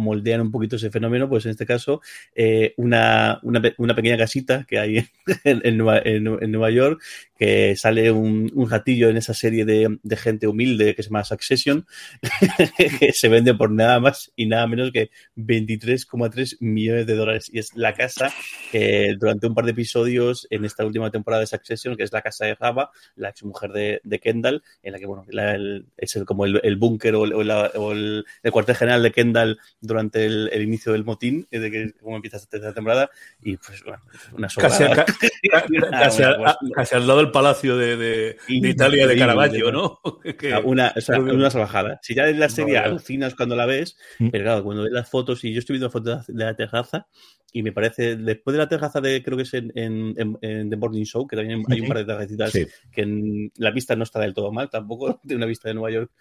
[0.00, 2.02] moldean un poquito ese fenómeno, pues en este caso,
[2.34, 4.98] eh, una, una, una, pequeña casita que hay
[5.44, 5.76] en, en,
[6.52, 7.02] Nueva, York,
[7.38, 11.24] que sale un, un ratillo en esa serie de, de, gente humilde que se llama
[11.24, 11.86] Succession,
[12.98, 17.48] que se vende por nada más y nada menos que 23,3 millones de dólares.
[17.52, 18.32] Y es la casa
[18.72, 22.22] que durante un par de episodios en esta última temporada de Succession, que es la
[22.22, 26.16] casa de Java, la exmujer de, de Kendall, en la que, bueno, la, el, es
[26.16, 30.26] el, como el, el búnker o, o, o el, el cuartel general de Kendall durante
[30.26, 33.10] el, inicio del motín, eh, de que cómo empieza esta tercera temporada,
[33.42, 35.06] y pues bueno, una sobrada.
[35.48, 36.22] Casi, casi,
[36.74, 40.00] casi, al lado del palacio de, de, de Italia de Caravaggio, ¿no?
[40.64, 41.98] una, o sea, una salvajada.
[42.02, 44.28] Si ya en la serie alucinas cuando la ves, mm.
[44.28, 47.06] pero claro, cuando ves las fotos, y yo estoy viendo fotos de la terraza,
[47.52, 50.76] y me parece, después de la terraza de, creo que es en, en, en The
[50.76, 52.66] Morning Show, que también hay un par de terracitas sí.
[52.92, 55.90] que en, la vista no está del todo mal, tampoco de una vista de Nueva
[55.90, 56.12] York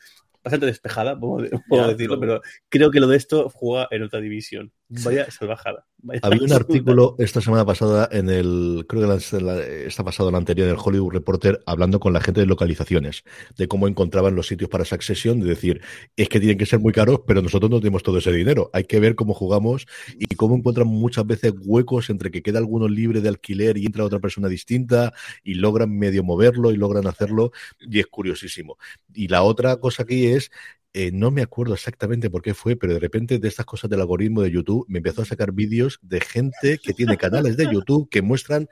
[0.43, 2.41] bastante despejada, puedo, puedo ya, decirlo, pero...
[2.41, 4.71] pero creo que lo de esto juega en otra división.
[5.03, 5.85] Vaya salvajada.
[5.97, 10.37] Vaya Había un artículo esta semana pasada en el, creo que la, está pasado la
[10.37, 13.23] anterior, en el Hollywood Reporter, hablando con la gente de localizaciones,
[13.57, 15.81] de cómo encontraban los sitios para Succession, de decir,
[16.15, 18.69] es que tienen que ser muy caros, pero nosotros no tenemos todo ese dinero.
[18.73, 22.87] Hay que ver cómo jugamos y cómo encuentran muchas veces huecos entre que queda alguno
[22.87, 27.51] libre de alquiler y entra otra persona distinta y logran medio moverlo y logran hacerlo
[27.79, 28.77] y es curiosísimo.
[29.13, 30.51] Y la otra cosa aquí es
[30.99, 34.01] eh, no me acuerdo exactamente por qué fue, pero de repente de estas cosas del
[34.01, 38.09] algoritmo de YouTube me empezó a sacar vídeos de gente que tiene canales de YouTube
[38.09, 38.67] que muestran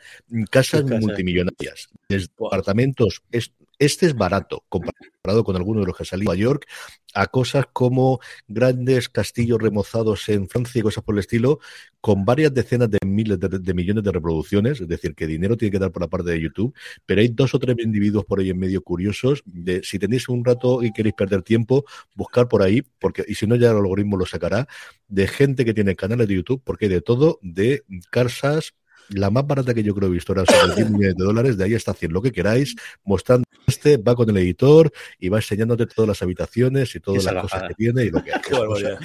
[0.50, 1.00] casas casa.
[1.00, 3.22] multimillonarias, departamentos.
[3.32, 6.68] Es, este es barato comparado con alguno de los que salió a York,
[7.14, 11.60] a cosas como grandes castillos remozados en Francia y cosas por el estilo,
[12.02, 15.80] con varias decenas de miles de, millones de reproducciones, es decir, que dinero tiene que
[15.80, 18.60] dar por la parte de YouTube, pero hay dos o tres individuos por ahí en
[18.60, 21.86] medio curiosos, de si tenéis un rato y queréis perder tiempo,
[22.16, 24.68] buscar por ahí, porque y si no ya el algoritmo lo sacará,
[25.08, 28.74] de gente que tiene canales de YouTube, porque hay de todo, de casas
[29.10, 31.64] la más barata que yo creo he visto era sobre 10 millones de dólares, de
[31.64, 33.45] ahí hasta 100, lo que queráis, mostrando
[33.86, 37.64] este, va con el editor y va enseñándote todas las habitaciones y todas las cosas
[37.68, 38.98] que tiene y lo que hace.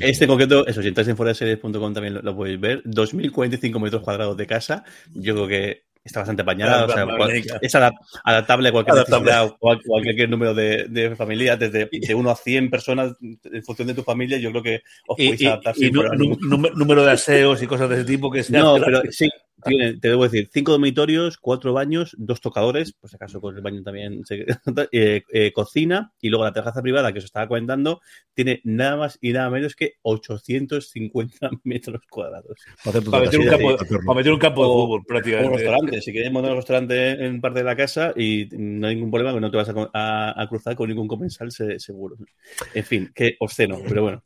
[0.00, 4.36] Este concreto, eso, si entráis en foraseries.com también lo, lo, podéis ver, 2.045 metros cuadrados
[4.36, 7.06] de casa, yo creo que está bastante apañada, o sea,
[7.62, 9.30] es adaptable a cualquier adaptable.
[9.30, 13.64] necesidad o a cualquier número de, de familias, desde de 1 a 100 personas en
[13.64, 15.74] función de tu familia, yo creo que os podéis y, adaptar.
[15.78, 18.60] Y, y número de aseos y cosas de ese tipo que sea.
[18.60, 19.30] No, pero sí,
[19.64, 23.62] tiene, te debo decir, cinco dormitorios, cuatro baños, dos tocadores, por si acaso con el
[23.62, 24.44] baño también, se,
[24.92, 28.00] eh, eh, cocina, y luego la terraza privada que os estaba comentando,
[28.34, 32.58] tiene nada más y nada menos que 850 metros cuadrados.
[32.84, 35.50] Para, para, meter, un campo, para meter, un campo, de fútbol, prácticamente.
[35.50, 38.94] Un restaurante, si queréis montar un restaurante en parte de la casa y no hay
[38.94, 42.16] ningún problema, que no te vas a, a, a cruzar con ningún comensal seguro.
[42.74, 44.22] En fin, qué obsceno, pero bueno,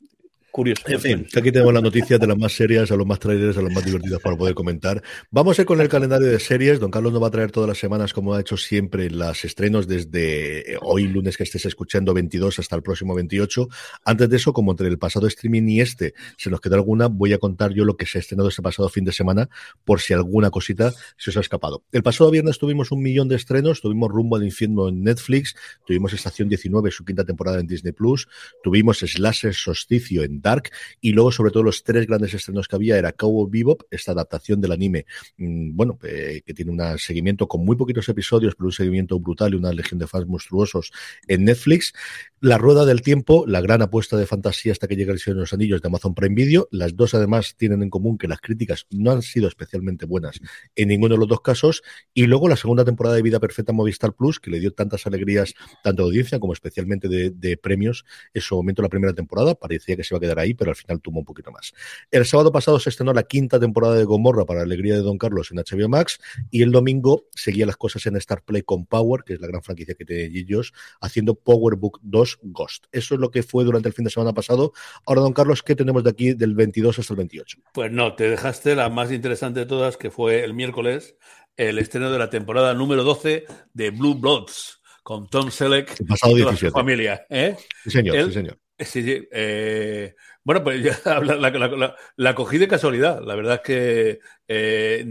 [0.51, 0.83] curioso.
[0.87, 3.63] En fin, aquí tenemos las noticias de las más serias a los más trailers, a
[3.63, 5.03] los más divertidos para poder comentar.
[5.31, 6.81] Vamos a ir con el calendario de series.
[6.81, 9.87] Don Carlos nos va a traer todas las semanas, como ha hecho siempre, las estrenos
[9.87, 13.69] desde hoy, lunes que estés escuchando, 22 hasta el próximo 28.
[14.05, 17.33] Antes de eso, como entre el pasado streaming y este se nos queda alguna, voy
[17.33, 19.49] a contar yo lo que se ha estrenado este pasado fin de semana,
[19.85, 21.85] por si alguna cosita se os ha escapado.
[21.93, 25.55] El pasado viernes tuvimos un millón de estrenos, tuvimos Rumbo al Infierno en Netflix,
[25.87, 28.29] tuvimos Estación 19, su quinta temporada en Disney Plus,
[28.63, 30.71] tuvimos Slasher Solsticio en Dark,
[31.01, 34.61] y luego sobre todo los tres grandes estrenos que había era Cowboy Bebop, esta adaptación
[34.61, 38.73] del anime, mmm, bueno, eh, que tiene un seguimiento con muy poquitos episodios, pero un
[38.73, 40.93] seguimiento brutal y una legión de fans monstruosos
[41.27, 41.93] en Netflix,
[42.41, 45.41] La Rueda del Tiempo, la gran apuesta de fantasía hasta que llega el Señor de
[45.41, 48.87] los Anillos de Amazon Prime Video, las dos además tienen en común que las críticas
[48.91, 50.41] no han sido especialmente buenas
[50.77, 51.83] en ninguno de los dos casos,
[52.15, 55.55] y luego la segunda temporada de Vida Perfecta Movistar Plus, que le dio tantas alegrías,
[55.83, 59.97] tanto de audiencia como especialmente de, de premios en su momento la primera temporada, parecía
[59.97, 61.73] que se iba a quedar ahí, pero al final tuvo un poquito más.
[62.11, 65.17] El sábado pasado se estrenó la quinta temporada de Gomorra para la alegría de Don
[65.17, 66.19] Carlos en HBO Max
[66.51, 69.63] y el domingo seguía las cosas en Star Play con Power, que es la gran
[69.63, 72.87] franquicia que tiene ellos, haciendo Power Book 2 Ghost.
[72.91, 74.73] Eso es lo que fue durante el fin de semana pasado.
[75.07, 77.59] Ahora, Don Carlos, ¿qué tenemos de aquí del 22 hasta el 28?
[77.75, 81.17] Pues no, te dejaste la más interesante de todas, que fue el miércoles,
[81.57, 86.35] el estreno de la temporada número 12 de Blue Bloods con Tom Selleck y toda
[86.35, 86.67] 17.
[86.67, 87.27] su familia.
[87.31, 87.57] ¿eh?
[87.85, 88.59] Sí, señor, sí, señor.
[88.79, 89.29] Sí, sí.
[89.33, 90.15] Eh,
[90.45, 90.97] bueno, pues ya
[92.17, 93.21] la, cogí de casualidad.
[93.23, 95.05] La verdad es que eh,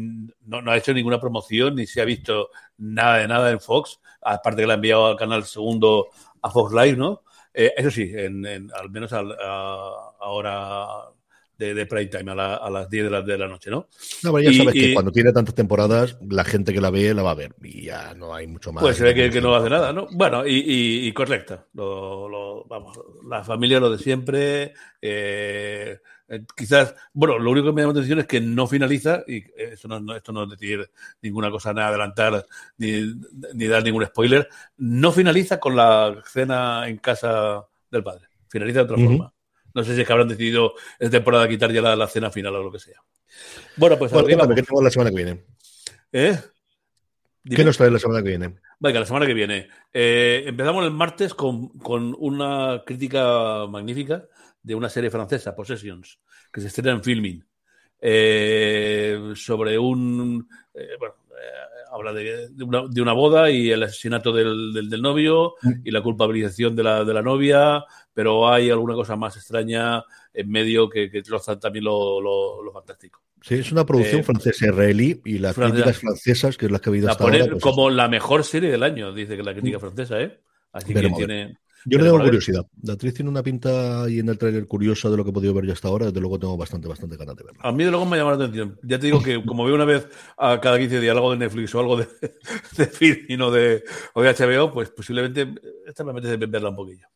[0.45, 4.61] no, ha hecho ninguna promoción ni se ha visto nada de nada en Fox, aparte
[4.61, 6.07] que la ha enviado al canal segundo
[6.41, 7.23] a Fox Live, ¿no?
[7.53, 10.87] Eh, eso sí, en, al menos al, ahora
[11.57, 13.87] de, de prime time a, las 10 de la, de la noche, ¿no?
[14.23, 17.23] No, pero ya sabes que cuando tiene tantas temporadas, la gente que la ve la
[17.23, 18.81] va a ver y ya no hay mucho más.
[18.81, 20.07] Pues se ve que, que no hace nada, ¿no?
[20.11, 21.65] Bueno, y, y, correcta.
[21.73, 24.73] Lo, lo, vamos, la familia lo de siempre.
[25.01, 25.97] Eh,
[26.29, 29.43] eh, quizás, bueno, lo único que me llama la atención es que no finaliza, y
[29.55, 30.89] eso no, esto no es decir
[31.21, 32.45] ninguna cosa, nada adelantar,
[32.77, 33.13] ni,
[33.53, 38.85] ni dar ningún spoiler, no finaliza con la cena en casa del padre, finaliza de
[38.85, 39.33] otra forma.
[39.73, 42.63] No sé si es que habrán decidido esta temporada quitar ya la, cena final o
[42.63, 43.01] lo que sea.
[43.75, 45.45] Bueno, pues bueno, ¿qué tenemos la semana que viene?
[46.11, 46.39] ¿Eh?
[47.43, 48.55] ¿Qué nos trae la semana que viene?
[48.79, 49.69] Venga, la semana que viene.
[49.93, 54.25] Eh, empezamos el martes con, con, una crítica magnífica
[54.61, 56.19] de una serie francesa, Possessions,
[56.51, 57.45] que se estrena en filming.
[57.99, 60.47] Eh, sobre un.
[60.73, 61.15] Eh, bueno,
[61.97, 65.71] habla de, una, boda y el asesinato del, del, novio mm.
[65.83, 67.83] y la culpabilización de la, de la, novia,
[68.13, 73.21] pero hay alguna cosa más extraña en medio que, que troza también lo, lo, fantástico.
[73.41, 76.91] Sí, es una producción eh, francesa-israelí y las críticas francesas, que es la que ha
[76.91, 77.45] habido hasta ahora.
[77.49, 79.81] Pues como la mejor serie del año, dice que la crítica mm.
[79.81, 80.39] francesa, ¿eh?
[80.71, 81.57] Así que tiene.
[81.89, 82.65] Yo le tengo curiosidad.
[82.83, 85.53] La actriz tiene una pinta ahí en el trailer curiosa de lo que he podido
[85.53, 86.07] ver ya hasta ahora.
[86.07, 87.61] Desde luego tengo bastante, bastante ganas de verla.
[87.63, 88.77] A mí de luego me llama la atención.
[88.83, 91.73] Ya te digo que como veo una vez a cada 15 días algo de Netflix
[91.73, 92.07] o algo de,
[92.77, 95.47] de film o de, o de HBO, pues posiblemente
[95.85, 97.07] esta me apetece verla un poquillo.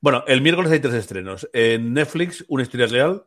[0.00, 1.46] Bueno, el miércoles hay tres estrenos.
[1.52, 3.24] En Netflix, una historia real,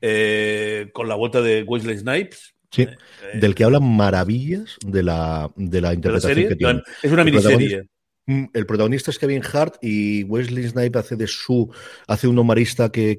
[0.00, 2.54] eh, con la vuelta de Wesley Snipes.
[2.70, 2.96] Sí, eh,
[3.34, 6.82] del que hablan maravillas de la, de la interpretación que tiene.
[7.02, 7.88] Es una miniserie.
[8.30, 11.68] Mm, el protagonista es Kevin Hart y Wesley Snipes hace de su
[12.06, 13.18] hace un humanista que,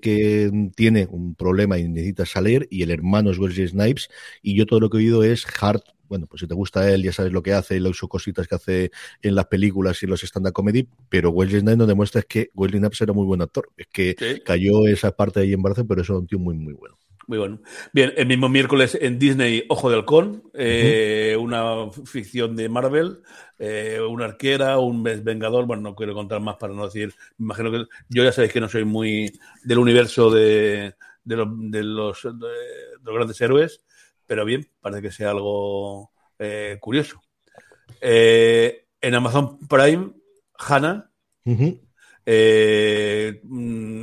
[0.74, 4.08] tiene un problema y necesita salir y el hermano es Wesley Snipes
[4.42, 7.04] y yo todo lo que he oído es Hart bueno, pues si te gusta él,
[7.04, 10.24] ya sabes lo que hace y las cositas que hace en las películas y los
[10.24, 13.70] stand-up comedy, pero Wesley Snipes nos demuestra que Wesley Snipes era muy buen actor.
[13.78, 16.98] Es que cayó esa parte ahí en brazo, pero es un tío muy, muy bueno.
[17.28, 17.60] Muy bueno.
[17.94, 23.22] Bien, el mismo miércoles en Disney, Ojo de Halcón, eh, una ficción de Marvel,
[23.60, 27.72] eh, una arquera, un vengador, bueno, no quiero contar más para no decir, me imagino
[27.72, 29.32] que yo ya sabéis que no soy muy
[29.64, 32.28] del universo de, de, los,
[33.04, 33.84] grandes héroes,
[34.26, 37.22] pero bien, parece que sea algo eh, curioso.
[38.02, 40.12] en Amazon Prime,
[40.58, 41.12] Hannah,
[41.44, 41.68] mm,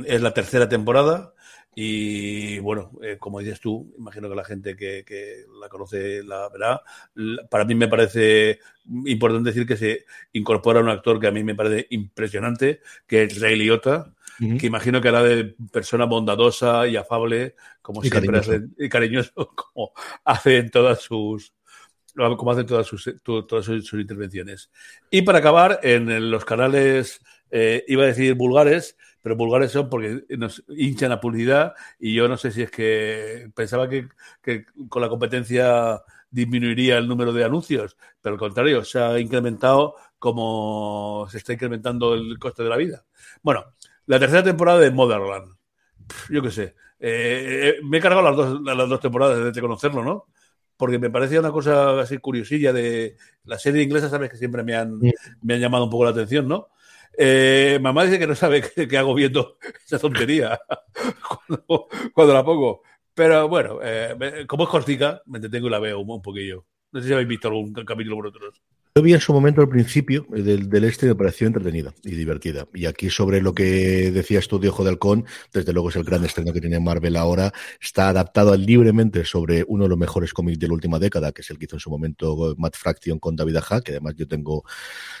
[0.05, 1.33] es la tercera temporada
[1.75, 6.81] y bueno, eh, como dices tú, imagino que la gente que, la conoce la verá.
[7.49, 8.59] Para mí me parece
[9.05, 13.39] importante decir que se incorpora un actor que a mí me parece impresionante, que es
[13.39, 14.13] Ray Liotta,
[14.57, 18.51] que imagino que hará de persona bondadosa y afable, como siempre cariñoso.
[18.51, 19.91] hace, y cariñoso, como
[20.23, 21.53] hace en todas sus
[22.15, 24.69] como hacen todas sus, todas sus, intervenciones.
[25.09, 30.23] Y para acabar, en los canales, eh, iba a decir vulgares, pero vulgares son porque
[30.37, 34.07] nos hinchan la publicidad y yo no sé si es que pensaba que,
[34.87, 36.01] con la competencia
[36.31, 42.13] disminuiría el número de anuncios, pero al contrario, se ha incrementado como se está incrementando
[42.13, 43.05] el coste de la vida.
[43.41, 43.65] Bueno,
[44.05, 45.55] la tercera temporada de Motherland.
[46.29, 46.75] Yo qué sé.
[46.99, 50.25] Eh, me he cargado las dos, las dos temporadas desde conocerlo, ¿no?
[50.75, 54.75] Porque me parecía una cosa así curiosilla de la serie inglesa, sabes que siempre me
[54.75, 54.99] han,
[55.41, 56.69] me han llamado un poco la atención, ¿no?
[57.17, 60.59] Eh, mamá dice que no sabe qué, hago viendo esa tontería
[62.13, 62.81] cuando, la pongo.
[63.13, 66.65] Pero bueno, eh, como es cortica, me entretengo y la veo un, un poquillo.
[66.91, 68.61] No sé si habéis visto algún capítulo por otros.
[68.95, 72.15] Yo vi en su momento al principio eh, del, del este me pareció entretenida y
[72.15, 72.67] divertida.
[72.73, 76.03] Y aquí sobre lo que decías tú de Ojo de Halcón, desde luego es el
[76.03, 80.59] gran estreno que tiene Marvel ahora, está adaptado libremente sobre uno de los mejores cómics
[80.59, 83.35] de la última década, que es el que hizo en su momento Matt Fraction con
[83.35, 84.63] David Aja, que además yo tengo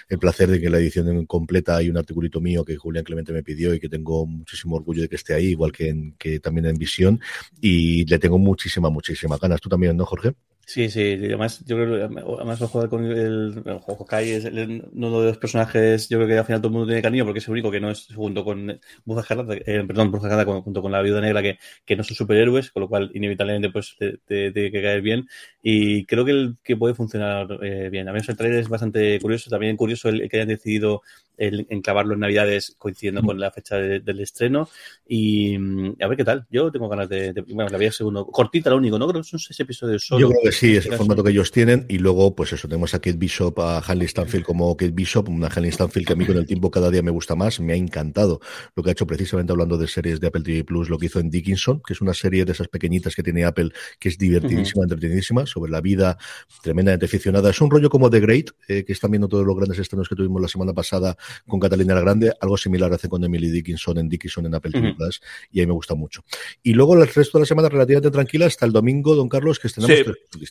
[0.09, 3.31] el placer de que en la edición completa hay un articulito mío que Julián Clemente
[3.33, 6.39] me pidió y que tengo muchísimo orgullo de que esté ahí, igual que, en, que
[6.39, 7.21] también en visión,
[7.61, 9.61] y le tengo muchísima, muchísima ganas.
[9.61, 10.33] ¿Tú también, no, Jorge?
[10.69, 14.45] Sí, sí, además yo creo que además jugar con el, el es
[14.93, 17.39] uno de los personajes, yo creo que al final todo el mundo tiene cariño porque
[17.39, 19.25] es el único que no es junto con Bruja
[19.65, 22.87] eh, perdón, Bruja junto con la Viuda Negra que, que, no son superhéroes, con lo
[22.87, 24.19] cual inevitablemente pues te,
[24.51, 25.27] tiene que caer bien
[25.61, 28.07] y creo que, el, que puede funcionar eh, bien.
[28.07, 31.01] A mí el trailer es bastante curioso, también curioso el, que hayan decidido
[31.39, 34.69] el enclavarlo en Navidades coincidiendo con la fecha del estreno
[35.07, 35.55] y
[36.01, 36.45] a ver qué tal.
[36.51, 39.07] Yo tengo ganas de, bueno, la vi segundo, cortita lo único, ¿no?
[39.07, 40.19] Creo que son seis episodios solo.
[40.19, 41.85] Yo creo que Sí, es el formato que ellos tienen.
[41.87, 45.47] Y luego, pues eso, tenemos a Kate Bishop, a Hanley Stanfield como Kate Bishop, una
[45.47, 47.61] Hanley Stanfield que a mí con el tiempo cada día me gusta más.
[47.61, 48.41] Me ha encantado
[48.75, 51.21] lo que ha hecho precisamente hablando de series de Apple TV Plus, lo que hizo
[51.21, 54.83] en Dickinson, que es una serie de esas pequeñitas que tiene Apple, que es divertidísima,
[54.83, 56.17] entretenidísima, sobre la vida
[56.61, 57.49] tremendamente aficionada.
[57.49, 60.15] Es un rollo como The Great, eh, que están viendo todos los grandes estrenos que
[60.15, 62.33] tuvimos la semana pasada con Catalina la Grande.
[62.39, 65.21] Algo similar hace con Emily Dickinson en Dickinson en Apple TV Plus,
[65.51, 66.23] y ahí me gusta mucho.
[66.63, 69.67] Y luego el resto de la semana relativamente tranquila hasta el domingo, don Carlos, que
[69.67, 69.89] estrenamos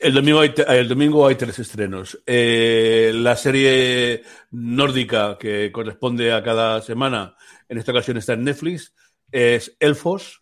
[0.01, 2.19] el domingo hay, el domingo hay tres estrenos.
[2.27, 7.37] Eh, la serie nórdica que corresponde a cada semana,
[7.69, 8.95] en esta ocasión está en Netflix,
[9.31, 10.41] es Elfos,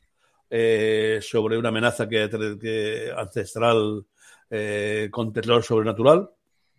[0.48, 4.06] eh, sobre una amenaza que, ancestral
[4.50, 6.30] eh, con terror sobrenatural.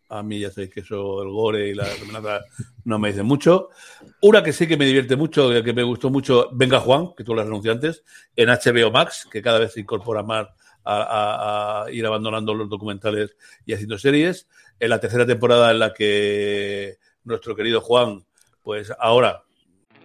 [0.09, 2.45] A mí ya sabéis que eso, el gore y la amenaza
[2.86, 3.70] no me dicen mucho.
[4.22, 7.36] Una que sí que me divierte mucho, que me gustó mucho, Venga Juan, que tú
[7.36, 8.03] lo has anunciado antes,
[8.36, 10.47] en HBO Max, que cada vez se incorpora más
[10.86, 14.47] a, ir abandonando los documentales y haciendo series.
[14.80, 18.26] En la tercera temporada en la que nuestro querido Juan,
[18.61, 19.43] pues ahora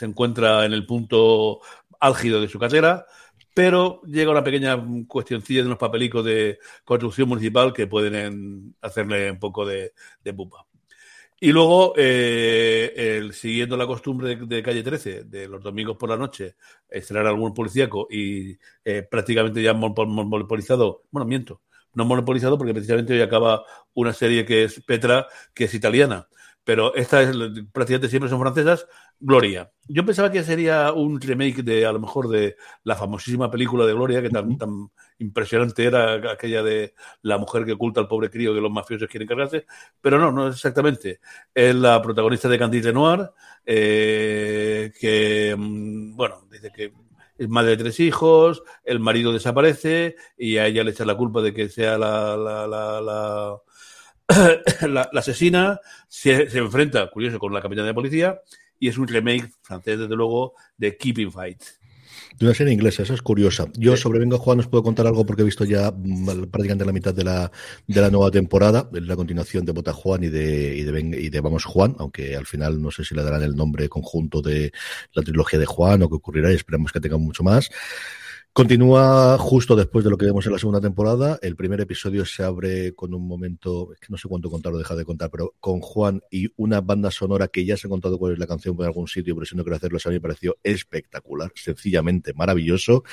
[0.00, 1.60] se encuentra en el punto
[2.00, 3.04] álgido de su carrera,
[3.52, 9.38] pero llega una pequeña cuestioncilla de unos papelicos de construcción municipal que pueden hacerle un
[9.38, 9.92] poco de,
[10.34, 10.64] pupa.
[11.38, 16.56] Y luego, eh, siguiendo la costumbre de, Calle 13, de los domingos por la noche,
[16.88, 21.60] estrenar algún policíaco y eh, prácticamente ya monopolizado, bueno, miento,
[21.92, 26.26] no monopolizado porque precisamente hoy acaba una serie que es Petra, que es italiana,
[26.70, 27.36] pero esta es
[27.72, 28.86] prácticamente siempre son francesas,
[29.18, 29.72] Gloria.
[29.88, 32.54] Yo pensaba que sería un remake de, a lo mejor, de
[32.84, 37.72] la famosísima película de Gloria, que tan, tan impresionante era aquella de la mujer que
[37.72, 39.66] oculta al pobre crío que los mafiosos quieren cargarse,
[40.00, 41.18] pero no, no es exactamente.
[41.52, 43.32] Es la protagonista de Candide Noir,
[43.66, 46.92] eh, que, mm, bueno, dice que
[47.36, 51.42] es madre de tres hijos, el marido desaparece y a ella le echa la culpa
[51.42, 53.56] de que sea la, la, la, la,
[55.14, 58.40] asesina, se, se, enfrenta, curioso, con la capitana de policía
[58.78, 61.62] y es un remake francés, desde luego, de Keeping Fight.
[62.38, 63.66] De una serie inglesa, esa es curiosa.
[63.74, 66.92] Yo sobre Venga Juan os puedo contar algo porque he visto ya mm, prácticamente la
[66.92, 67.50] mitad de la,
[67.86, 71.40] de la nueva temporada, la continuación de Bota Juan y de, y de, y de
[71.40, 74.72] Vamos Juan, aunque al final no sé si le darán el nombre conjunto de
[75.12, 77.70] la trilogía de Juan o qué ocurrirá y esperamos que tenga mucho más.
[78.52, 81.38] Continúa justo después de lo que vemos en la segunda temporada.
[81.40, 84.78] El primer episodio se abre con un momento, es que no sé cuánto contar o
[84.78, 88.18] dejar de contar, pero con Juan y una banda sonora que ya se ha contado
[88.18, 90.20] cuál es la canción por algún sitio, pero si no quiero hacerlo, a mí me
[90.20, 93.04] pareció espectacular, sencillamente maravilloso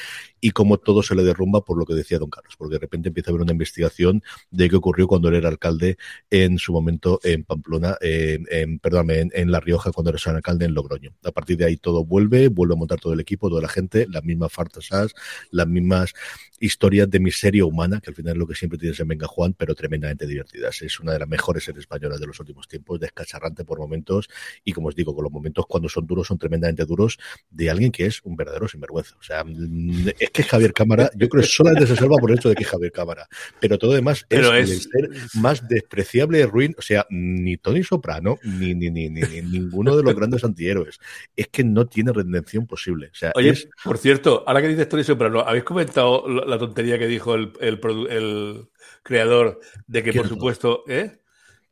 [0.41, 3.09] y como todo se le derrumba por lo que decía don Carlos, porque de repente
[3.09, 5.99] empieza a haber una investigación de qué ocurrió cuando él era alcalde
[6.31, 10.73] en su momento en Pamplona, en, en perdóname, en, La Rioja cuando era alcalde en
[10.73, 11.13] Logroño.
[11.23, 14.07] A partir de ahí todo vuelve, vuelve a montar todo el equipo, toda la gente,
[14.09, 15.13] las mismas fartasas,
[15.51, 16.13] las mismas
[16.59, 19.53] historias de miseria humana, que al final es lo que siempre tienes en Venga Juan,
[19.53, 20.81] pero tremendamente divertidas.
[20.81, 24.29] Es una de las mejores series españolas de los últimos tiempos, descacharrante por momentos,
[24.63, 27.17] y como os digo, con los momentos cuando son duros, son tremendamente duros,
[27.49, 29.15] de alguien que es un verdadero sinvergüenza.
[29.19, 32.37] O sea, mm, es que Javier Cámara, yo creo que solamente se salva por el
[32.37, 33.27] hecho de que es Javier Cámara,
[33.59, 38.37] pero todo demás pero es, el ser más despreciable, ruin, o sea, ni Tony Soprano,
[38.43, 40.99] ni, ni, ni, ni, ninguno de los grandes antihéroes.
[41.35, 43.09] Es que no tiene redención posible.
[43.11, 43.53] O sea, Oye,
[43.83, 47.79] por cierto, ahora que dices Tony Soprano, ¿habéis comentado la tontería que dijo el, el,
[48.09, 48.67] el
[49.03, 51.19] creador de que, por supuesto, ¿eh?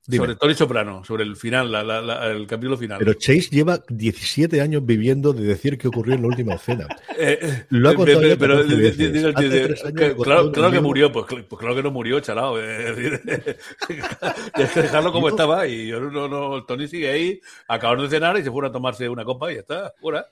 [0.07, 2.99] Sobre Tony Soprano, sobre el final, el capítulo final.
[2.99, 6.87] Pero Chase lleva 17 años viviendo de decir qué ocurrió en la última escena.
[7.17, 8.61] Eh, Lo ha contado pero,
[10.21, 12.59] claro, claro que murió, pues, pues, claro que no murió, chalao.
[12.59, 13.21] Es decir,
[13.87, 18.43] que dejarlo como estaba y yo no, no, Tony sigue ahí, acabaron de cenar y
[18.43, 20.27] se fueron a tomarse una copa y ya está, fuera.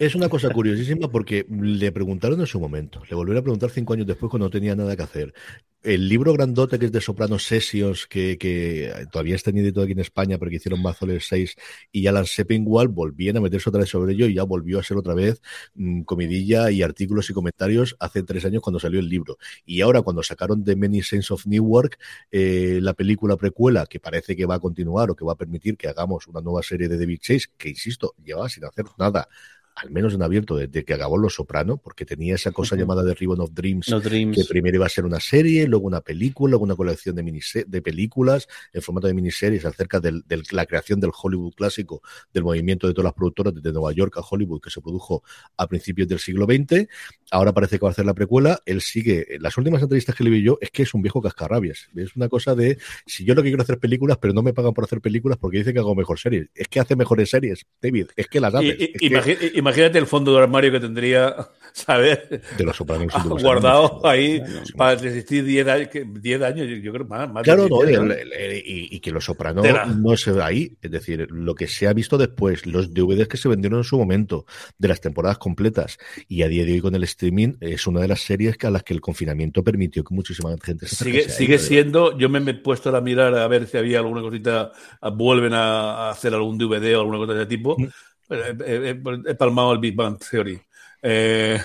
[0.00, 3.92] Es una cosa curiosísima porque le preguntaron en su momento, le volvieron a preguntar cinco
[3.92, 5.34] años después cuando no tenía nada que hacer.
[5.82, 9.98] El libro grandote que es de Soprano Sessions, que, que todavía está inédito aquí en
[9.98, 11.54] España, pero que hicieron Mazoles 6
[11.92, 14.96] y Alan Seppingwall, volvían a meterse otra vez sobre ello y ya volvió a ser
[14.96, 15.42] otra vez
[15.74, 19.36] mmm, comidilla y artículos y comentarios hace tres años cuando salió el libro.
[19.66, 21.98] Y ahora cuando sacaron The Many Saints of Newark,
[22.30, 25.76] eh, la película precuela, que parece que va a continuar o que va a permitir
[25.76, 29.28] que hagamos una nueva serie de David Chase, que insisto, llevaba sin hacer nada
[29.74, 32.80] al menos en abierto, desde que acabó Los Soprano, porque tenía esa cosa uh -huh.
[32.82, 35.86] llamada de Ribbon of Dreams, no Dreams, que primero iba a ser una serie, luego
[35.86, 40.66] una película, luego una colección de, de películas en formato de miniseries acerca de la
[40.66, 42.02] creación del Hollywood clásico,
[42.32, 45.22] del movimiento de todas las productoras desde Nueva York a Hollywood, que se produjo
[45.56, 46.86] a principios del siglo XX.
[47.30, 48.60] Ahora parece que va a hacer la precuela.
[48.66, 51.88] Él sigue, las últimas entrevistas que le vi yo es que es un viejo cascarrabias.
[51.94, 54.74] Es una cosa de, si yo lo que quiero hacer películas, pero no me pagan
[54.74, 56.48] por hacer películas porque dice que hago mejor series.
[56.54, 58.76] Es que hace mejores series, David, es que las haces.
[58.78, 59.59] Y, y, que...
[59.60, 61.36] Imagínate el fondo del armario que tendría,
[61.72, 62.18] ¿sabes?
[62.56, 63.12] De los sopranos.
[63.42, 64.42] Guardado ahí
[64.74, 67.30] para resistir 10 años, 10 años, yo creo más.
[67.30, 70.76] más claro, no, el, el, el, y, y, que los sopranos no se ve ahí.
[70.80, 73.98] Es decir, lo que se ha visto después, los DVDs que se vendieron en su
[73.98, 74.46] momento,
[74.78, 78.08] de las temporadas completas, y a día de hoy con el streaming, es una de
[78.08, 82.16] las series a las que el confinamiento permitió que muchísima gente se Sigue, sigue siendo,
[82.16, 84.72] yo me he puesto a mirar a ver si había alguna cosita,
[85.14, 87.76] vuelven a, hacer algún DVD o alguna cosa de ese tipo.
[87.78, 87.88] Mm
[88.30, 90.60] he, palmado el Big Bang Theory.
[91.02, 91.60] Eh,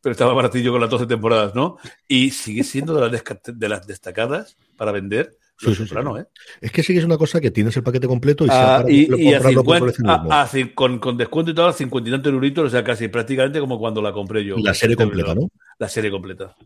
[0.00, 1.78] pero estaba baratillo con las 12 temporadas, ¿no?
[2.06, 5.38] Y sigue siendo de las destacadas para vender.
[5.56, 6.22] Sí, sí, soprano, sí.
[6.22, 6.26] ¿eh?
[6.60, 9.28] Es que sí que es una cosa que tienes el paquete completo y, ah, y,
[9.28, 12.64] y a 50, a, a, con, con, descuento y todo, a 50 y tantos euritos,
[12.66, 14.56] o sea, casi prácticamente como cuando la compré yo.
[14.58, 15.48] La serie completa, ¿no?
[15.78, 16.56] La serie completa.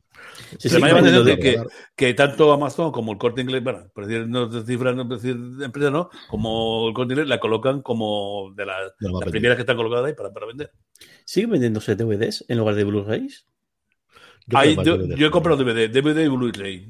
[0.59, 1.62] Sí, Se me llama que, que,
[1.95, 5.66] que, tanto Amazon como el corte inglés, bueno, por decir, no cifras, no decir de
[5.66, 6.09] empresa, ¿no?
[6.28, 10.07] Como el corte inglés la colocan como de, la, de las primeras que están colocadas
[10.07, 10.72] ahí para, para vender.
[11.24, 13.47] ¿Siguen vendiéndose DVDs en lugar de Blu-rays?
[14.49, 16.88] Yo, hay, yo, yo, he comprado DVD, DVD y Blu-ray.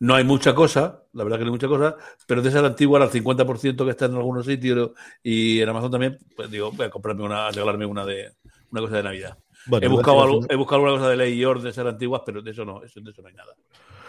[0.00, 3.02] No hay mucha cosa, la verdad que no hay mucha cosa, pero de esa antigua,
[3.02, 4.90] al 50% que está en algunos sitios
[5.22, 8.32] y en Amazon también, pues digo, voy a comprarme una, a regalarme una de
[8.70, 9.38] una cosa de Navidad.
[9.66, 12.22] Bueno, he, buscado algo, he buscado alguna cosa de ley y orden de ser antiguas,
[12.24, 13.54] pero de eso no, eso, de eso no hay nada.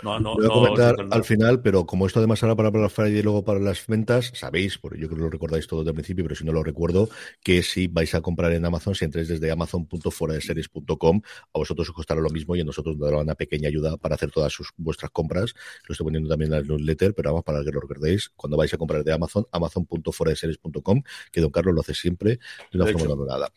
[0.03, 2.91] No, no, voy a comentar no, al final, pero como esto además era para Black
[2.91, 5.91] Friday y luego para las ventas, sabéis, porque yo creo que lo recordáis todo desde
[5.91, 7.09] el principio, pero si no lo recuerdo,
[7.43, 11.21] que si vais a comprar en Amazon, si entréis desde amazon.foradeseries.com,
[11.53, 14.15] a vosotros os costará lo mismo y a nosotros nos dará una pequeña ayuda para
[14.15, 15.53] hacer todas sus, vuestras compras.
[15.87, 18.73] Lo estoy poniendo también en la newsletter, pero vamos, para que lo recordéis, cuando vais
[18.73, 21.01] a comprar de Amazon, amazon.foradeseries.com,
[21.31, 22.39] que don Carlos lo hace siempre
[22.71, 23.51] de una de forma nada.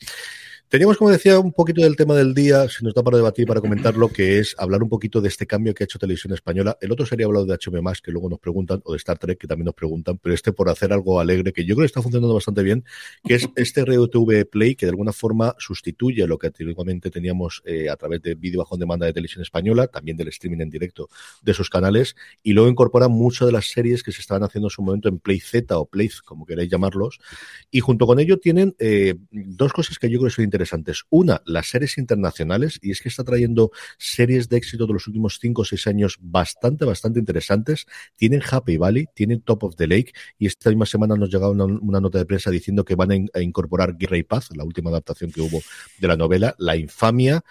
[0.70, 3.60] Teníamos, como decía, un poquito del tema del día, si nos da para debatir, para
[3.60, 6.78] comentarlo, que es hablar un poquito de este cambio que ha hecho Televisión Española.
[6.80, 9.48] El otro sería hablado de HM+, que luego nos preguntan, o de Star Trek, que
[9.48, 12.32] también nos preguntan, pero este por hacer algo alegre, que yo creo que está funcionando
[12.32, 12.84] bastante bien,
[13.24, 17.88] que es este RTV Play, que de alguna forma sustituye lo que antiguamente teníamos eh,
[17.88, 21.08] a través de vídeo bajo demanda de Televisión Española, también del streaming en directo
[21.42, 22.14] de sus canales,
[22.44, 25.18] y luego incorpora muchas de las series que se estaban haciendo en su momento en
[25.18, 27.18] Play Z o Play, como queráis llamarlos,
[27.72, 31.04] y junto con ello tienen eh, dos cosas que yo creo que son interesantes interesantes.
[31.08, 35.38] Una, las series internacionales, y es que está trayendo series de éxito de los últimos
[35.40, 37.86] cinco o seis años bastante, bastante interesantes.
[38.16, 42.00] Tienen Happy Valley, tienen Top of the Lake, y esta misma semana nos llegaba una,
[42.00, 45.30] nota de prensa diciendo que van a, a, incorporar Guerra y Paz, la última adaptación
[45.32, 45.60] que hubo
[45.98, 47.42] de la novela, La Infamia,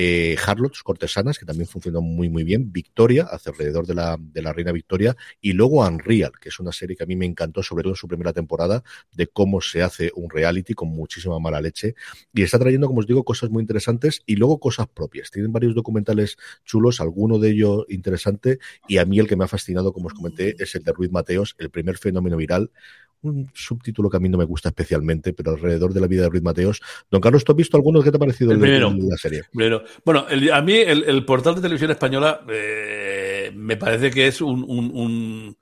[0.00, 4.42] eh, Harlots, Cortesanas, que también funcionó muy, muy bien, Victoria, hacia alrededor de la, de
[4.42, 7.64] la Reina Victoria, y luego Unreal, que es una serie que a mí me encantó,
[7.64, 11.60] sobre todo en su primera temporada, de cómo se hace un reality con muchísima mala
[11.60, 11.96] leche,
[12.32, 15.32] y está trayendo, como os digo, cosas muy interesantes y luego cosas propias.
[15.32, 19.48] Tienen varios documentales chulos, alguno de ellos interesante, y a mí el que me ha
[19.48, 22.70] fascinado, como os comenté, es el de Ruiz Mateos, el primer fenómeno viral,
[23.22, 26.28] un subtítulo que a mí no me gusta especialmente, pero alrededor de la vida de
[26.28, 26.80] Ruiz Mateos.
[27.10, 28.02] Don Carlos, ¿tú has visto alguno?
[28.02, 29.42] ¿Qué te ha parecido el primero, de la serie?
[29.50, 29.82] Primero.
[30.04, 34.40] Bueno, el, a mí el, el, portal de televisión española eh, me parece que es
[34.40, 34.64] un...
[34.68, 35.56] un, un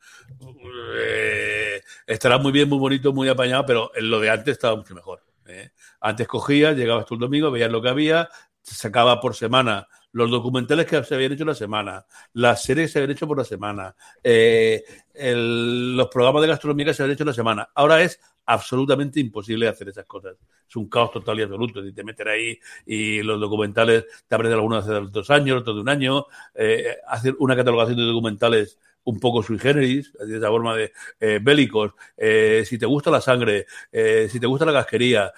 [0.98, 5.22] eh, estará muy bien, muy bonito, muy apañado, pero lo de antes estaba mucho mejor.
[5.46, 5.70] Eh.
[6.00, 8.28] Antes cogías, llegabas tú el domingo, veías lo que había,
[8.62, 9.86] se sacaba por semana
[10.16, 13.36] los documentales que se habían hecho la semana, las series que se habían hecho por
[13.36, 13.94] la semana,
[14.24, 14.82] eh,
[15.14, 17.68] los programas de gastronomía que se habían hecho la semana.
[17.74, 20.36] Ahora es absolutamente imposible hacer esas cosas.
[20.66, 21.84] Es un caos total y absoluto.
[21.84, 25.82] Y te meter ahí y los documentales te aprendes algunos hace dos años, otros de
[25.82, 30.74] un año, eh, hacer una catalogación de documentales un poco sui generis, de esa forma
[30.74, 35.32] de eh, bélicos, eh, si te gusta la sangre, eh, si te gusta la casquería,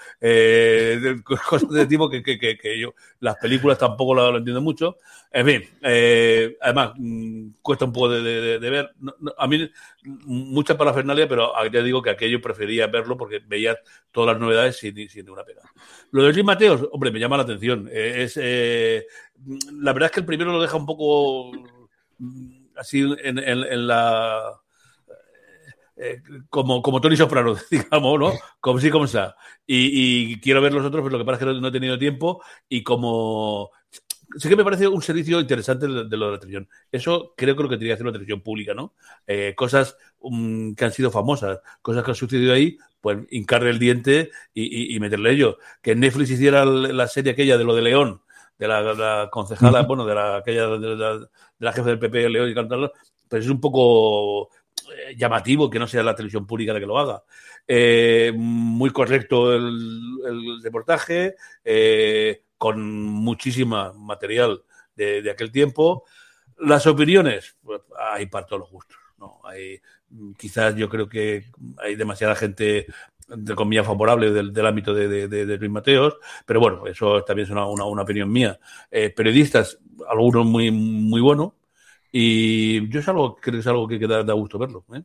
[1.22, 4.96] cosas de tipo que, que, que, yo las películas tampoco lo, entiendo mucho.
[5.30, 5.62] En fin,
[6.62, 8.90] además, mm, cuesta un poco de, ver.
[9.36, 9.70] a mí,
[10.24, 13.76] mucha parafernalia, pero ya digo que aquello prefería verlo porque veía
[14.10, 15.60] todas las novedades sin, sin ninguna pena.
[16.12, 17.86] Lo de Luis Mateos, hombre, me llama la atención.
[17.92, 21.52] es, la verdad es que el primero lo deja un poco
[22.78, 24.60] así en, en, la
[26.00, 28.32] eh, como, como Tony Soprano, digamos, ¿no?
[28.60, 29.34] Como sí, como sea.
[29.66, 32.42] Y, quiero ver los otros, pero lo que pasa es que no, he tenido tiempo
[32.68, 33.70] y como...
[34.36, 36.68] Sé que me parece un servicio interesante de, lo de la televisión.
[36.92, 38.92] Eso creo que lo que tendría que hacer la televisión pública, ¿no?
[39.26, 43.78] Eh, cosas um, que han sido famosas, cosas que han sucedido ahí, pues hincarle el
[43.78, 45.56] diente y, y, meterle ello.
[45.80, 48.20] Que Netflix hiciera la serie aquella de lo de León,
[48.58, 51.28] de la, concejala, bueno, de la, aquella de la, de
[51.58, 52.92] la jefe del PP, León y cantarlo,
[53.28, 54.50] pues es un poco
[54.96, 57.22] eh, llamativo que no sea la televisión pública la que lo haga.
[57.66, 64.62] Eh, muy correcto el, el reportaje, eh, con muchísima material
[64.96, 66.04] de, de, aquel tiempo.
[66.58, 68.98] Las opiniones, pues, hay para todos los gustos.
[69.18, 69.40] ¿no?
[69.44, 69.80] Hay,
[70.36, 71.44] quizás yo creo que
[71.78, 72.86] hay demasiada gente
[73.28, 76.16] de comillas favorable del, del ámbito de, de, de, Luis Mateos,
[76.46, 78.58] pero bueno, eso también es una, una, una opinión mía.
[78.90, 81.52] Eh, periodistas, algunos muy, muy buenos,
[82.10, 84.84] y yo es algo, creo que es algo que, da, da gusto verlo.
[84.94, 85.02] ¿eh?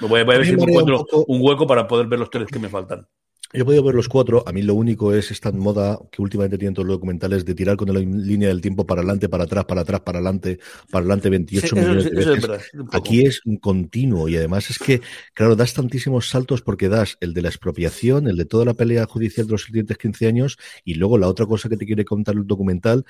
[0.00, 3.06] Voy, a, ver si encuentro un hueco para poder ver los tres que me faltan.
[3.54, 4.42] Yo he podido ver los cuatro.
[4.48, 7.76] A mí lo único es esta moda que últimamente tienen todos los documentales de tirar
[7.76, 10.58] con la línea del tiempo para adelante, para atrás, para atrás, para adelante,
[10.90, 12.70] para adelante 28 millones de veces.
[12.90, 15.02] Aquí es un continuo y además es que,
[15.34, 19.06] claro, das tantísimos saltos porque das el de la expropiación, el de toda la pelea
[19.06, 22.34] judicial de los siguientes 15 años y luego la otra cosa que te quiere contar
[22.34, 23.04] el documental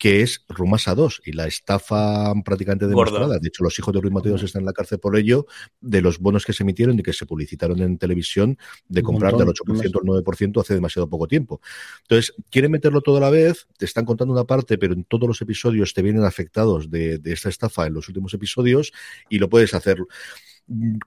[0.00, 3.38] que es Rumasa 2 y la estafa prácticamente demostrada.
[3.38, 5.44] De hecho, los hijos de Ruiz Mateos están en la cárcel por ello,
[5.82, 8.56] de los bonos que se emitieron y que se publicitaron en televisión,
[8.88, 11.60] de comprar del 8% al 9% hace demasiado poco tiempo.
[12.00, 15.28] Entonces, quieren meterlo todo a la vez, te están contando una parte, pero en todos
[15.28, 18.92] los episodios te vienen afectados de, de esta estafa en los últimos episodios
[19.28, 19.98] y lo puedes hacer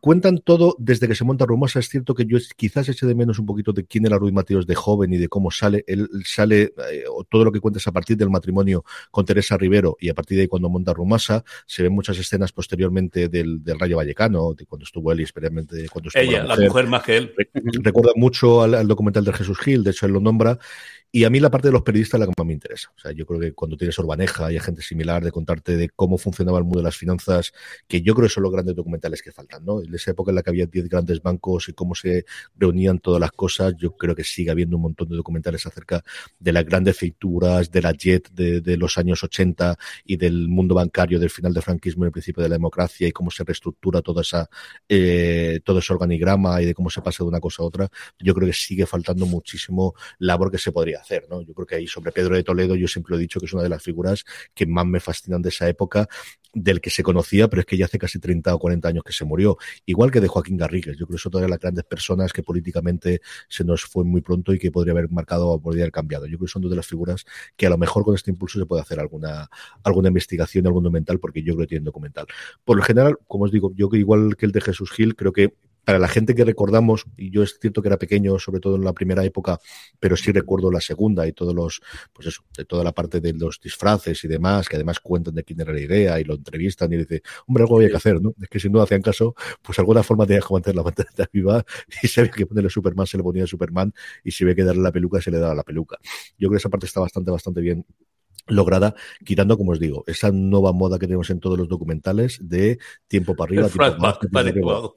[0.01, 1.79] cuentan todo desde que se monta Rumosa.
[1.79, 4.67] Es cierto que yo quizás eche de menos un poquito de quién era Ruiz Mateos
[4.67, 5.83] de joven y de cómo sale.
[5.87, 9.97] Él sale, eh, o todo lo que cuentas a partir del matrimonio con Teresa Rivero
[9.99, 11.43] y a partir de ahí cuando monta Rumasa.
[11.65, 15.87] Se ven muchas escenas posteriormente del, del Rayo Vallecano, de cuando estuvo él y especialmente
[15.89, 16.23] cuando estuvo.
[16.23, 17.33] Ella, la mujer, más que él.
[17.53, 20.59] Recuerda mucho al, al, documental de Jesús Gil, de hecho él lo nombra.
[21.15, 22.91] Y a mí la parte de los periodistas es la que más me interesa.
[22.97, 26.17] O sea, yo creo que cuando tienes Orbaneja y gente similar de contarte de cómo
[26.17, 27.53] funcionaba el mundo de las finanzas,
[27.87, 29.79] que yo creo que son los grandes documentales que faltan, ¿no?
[29.83, 33.21] En esa época en la que había 10 grandes bancos y cómo se reunían todas
[33.21, 36.03] las cosas, yo creo que sigue habiendo un montón de documentales acerca
[36.39, 40.73] de las grandes feituras, de la JET de, de los años 80 y del mundo
[40.73, 44.01] bancario del final del franquismo y el principio de la democracia y cómo se reestructura
[44.01, 44.49] toda esa,
[44.89, 47.87] eh, todo ese organigrama y de cómo se pasa de una cosa a otra.
[48.17, 51.41] Yo creo que sigue faltando muchísimo labor que se podría hacer, ¿no?
[51.41, 53.53] Yo creo que ahí sobre Pedro de Toledo yo siempre lo he dicho que es
[53.53, 54.23] una de las figuras
[54.53, 56.07] que más me fascinan de esa época,
[56.53, 59.11] del que se conocía, pero es que ya hace casi 30 o 40 años que
[59.11, 59.57] se murió.
[59.85, 60.97] Igual que de Joaquín Garrigues.
[60.97, 64.53] Yo creo que son todas las grandes personas que políticamente se nos fue muy pronto
[64.53, 66.25] y que podría haber marcado o podría haber cambiado.
[66.27, 67.25] Yo creo que son dos de las figuras
[67.55, 69.49] que a lo mejor con este impulso se puede hacer alguna,
[69.83, 72.27] alguna investigación, algún documental, porque yo creo que tienen documental.
[72.63, 75.33] Por lo general, como os digo, yo que igual que el de Jesús Gil, creo
[75.33, 78.75] que para la gente que recordamos, y yo es cierto que era pequeño, sobre todo
[78.75, 79.59] en la primera época,
[79.99, 81.81] pero sí recuerdo la segunda y todos los,
[82.13, 85.43] pues eso, de toda la parte de los disfraces y demás, que además cuentan de
[85.43, 88.33] quién era la idea y lo entrevistan y dice, hombre, algo había que hacer, ¿no?
[88.41, 91.65] Es que si no hacían caso, pues alguna forma tenía que mantener la pantalla viva
[92.01, 94.81] y se había que ponerle Superman, se le ponía Superman y si había que darle
[94.81, 95.97] la peluca, se le daba la peluca.
[96.37, 97.85] Yo creo que esa parte está bastante, bastante bien
[98.47, 102.77] lograda, quitando, como os digo, esa nueva moda que tenemos en todos los documentales de
[103.07, 104.89] tiempo para arriba, tiempo para arriba.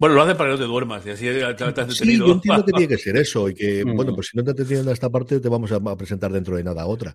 [0.00, 1.94] Bueno, lo hacen para que no te duermas y así te has detenido.
[1.94, 3.94] Sí, yo entiendo que tiene que ser eso y que, mm.
[3.94, 6.56] bueno, pues si no te has detenido en esta parte, te vamos a, presentar dentro
[6.56, 7.14] de nada otra.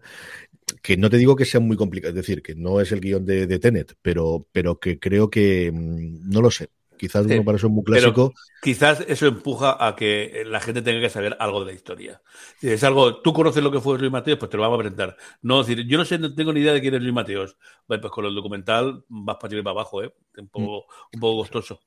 [0.83, 3.25] Que no te digo que sea muy complicado, es decir, que no es el guion
[3.25, 7.57] de, de Tenet, pero, pero que creo que, mm, no lo sé, Quizás uno para
[7.57, 8.29] eso es muy clásico.
[8.29, 12.21] Pero quizás eso empuja a que la gente tenga que saber algo de la historia.
[12.59, 14.83] Si es algo, tú conoces lo que fue Luis Mateos, pues te lo vamos a
[14.83, 15.17] presentar.
[15.41, 17.57] No decir, yo no sé, no tengo ni idea de quién es Luis Mateos.
[17.85, 20.13] Pues con el documental vas para arriba y para abajo, ¿eh?
[20.37, 21.15] Un poco, mm.
[21.15, 21.81] un poco costoso.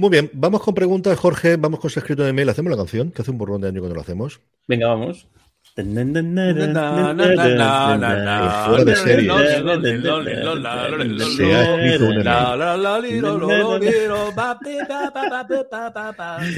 [0.00, 1.58] Muy bien, vamos con preguntas, Jorge.
[1.58, 2.48] Vamos con ese escrito de mail.
[2.48, 3.12] ¿Hacemos la canción?
[3.12, 4.40] Que hace un borrón de año cuando lo hacemos.
[4.66, 5.28] Venga, vamos.
[8.66, 9.30] Fuera de serie.
[11.36, 12.22] Se ha escrito un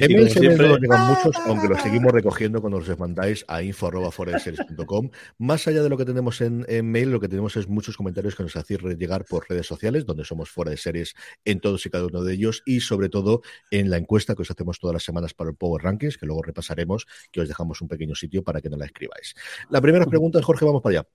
[0.01, 5.11] Email siempre nos llegan muchos, aunque los seguimos recogiendo cuando los mandáis a info.foradeseries.com.
[5.39, 8.35] Más allá de lo que tenemos en, en, mail, lo que tenemos es muchos comentarios
[8.35, 11.91] que nos hacéis llegar por redes sociales, donde somos fuera de series en todos y
[11.91, 15.05] cada uno de ellos, y sobre todo en la encuesta que os hacemos todas las
[15.05, 18.61] semanas para el Power Rankings, que luego repasaremos, que os dejamos un pequeño sitio para
[18.61, 19.02] que nos la escribáis.
[19.71, 21.09] La primera pregunta, Jorge, vamos para allá.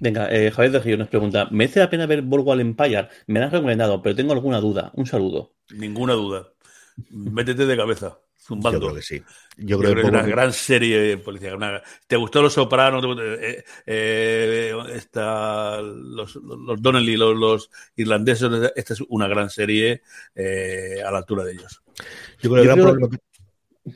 [0.00, 3.08] Venga, eh, Javier de Gillo nos pregunta, ¿me hace la pena ver Boardwalk Empire?
[3.26, 4.90] Me la han recomendado, pero tengo alguna duda.
[4.94, 5.56] Un saludo.
[5.74, 6.48] Ninguna duda.
[7.10, 8.18] Métete de cabeza.
[8.38, 8.78] Zumbando.
[8.78, 9.22] Yo creo que sí.
[9.58, 11.82] Yo, creo, que es una gran serie policial.
[12.06, 13.04] ¿Te gustó Los Sopranos?
[13.20, 18.72] Eh, eh, está los, los Donnelly, los, los, irlandeses.
[18.74, 20.02] Esta es una gran serie
[20.34, 21.82] eh, a la altura de ellos.
[22.40, 23.18] Yo creo que el gran problema que...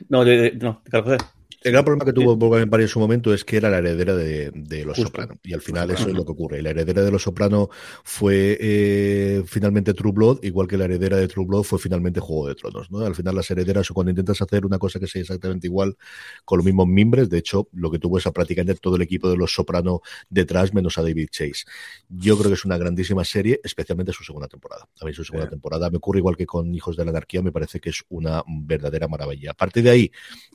[0.09, 1.17] No, de, no, Carlos
[1.65, 4.15] el gran problema que tuvo Bob Empire en su momento es que era la heredera
[4.15, 5.39] de, Los Sopranos.
[5.43, 6.61] Y al final eso es lo que ocurre.
[6.61, 7.69] La heredera de Los Sopranos
[8.03, 12.49] fue eh, finalmente True Blood, igual que la heredera de True Blood fue finalmente Juego
[12.49, 12.91] de Tronos.
[12.91, 12.99] ¿no?
[12.99, 15.97] Al final las herederas, cuando intentas hacer una cosa que sea exactamente igual,
[16.45, 19.27] con los mismos mimbres, de hecho, lo que tuvo es a prácticamente todo el equipo
[19.27, 21.65] de Los Sopranos detrás, menos a David Chase.
[22.09, 24.87] Yo creo que es una grandísima serie, especialmente su segunda temporada.
[25.01, 27.51] A mí su segunda temporada me ocurre igual que con Hijos de la Anarquía, me
[27.51, 29.49] parece que es una verdadera maravilla.
[29.49, 30.11] A partir de ahí,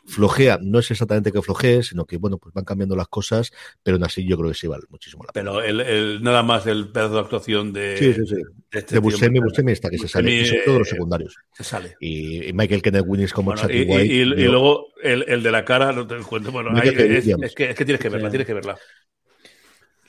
[0.07, 3.97] flojea, no es exactamente que flojee, sino que bueno, pues van cambiando las cosas, pero
[3.97, 5.53] aún así yo creo que sí vale muchísimo la pena.
[5.53, 8.35] Pero el, nada más el pedazo de actuación de, sí, sí, sí.
[8.37, 11.37] de, este de Buscemi, Buscemi está que se sale, y sobre todo los secundarios.
[11.53, 11.97] Se sale.
[12.01, 14.07] Y, Michael Kenneth Winnis como bueno, y, White.
[14.07, 17.55] Y, y, luego el, el, de la cara, no te cuento, bueno, hay, es, es,
[17.55, 18.79] que, es que tienes que verla, tienes que verla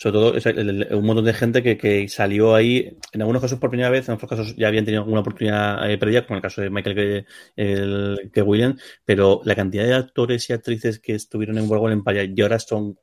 [0.01, 3.91] sobre todo un montón de gente que, que, salió ahí, en algunos casos por primera
[3.91, 6.71] vez, en otros casos ya habían tenido alguna oportunidad eh, previa, como el caso de
[6.71, 7.25] Michael que,
[7.55, 8.75] el, que William,
[9.05, 12.97] pero la cantidad de actores y actrices que estuvieron en World Empire y ahora son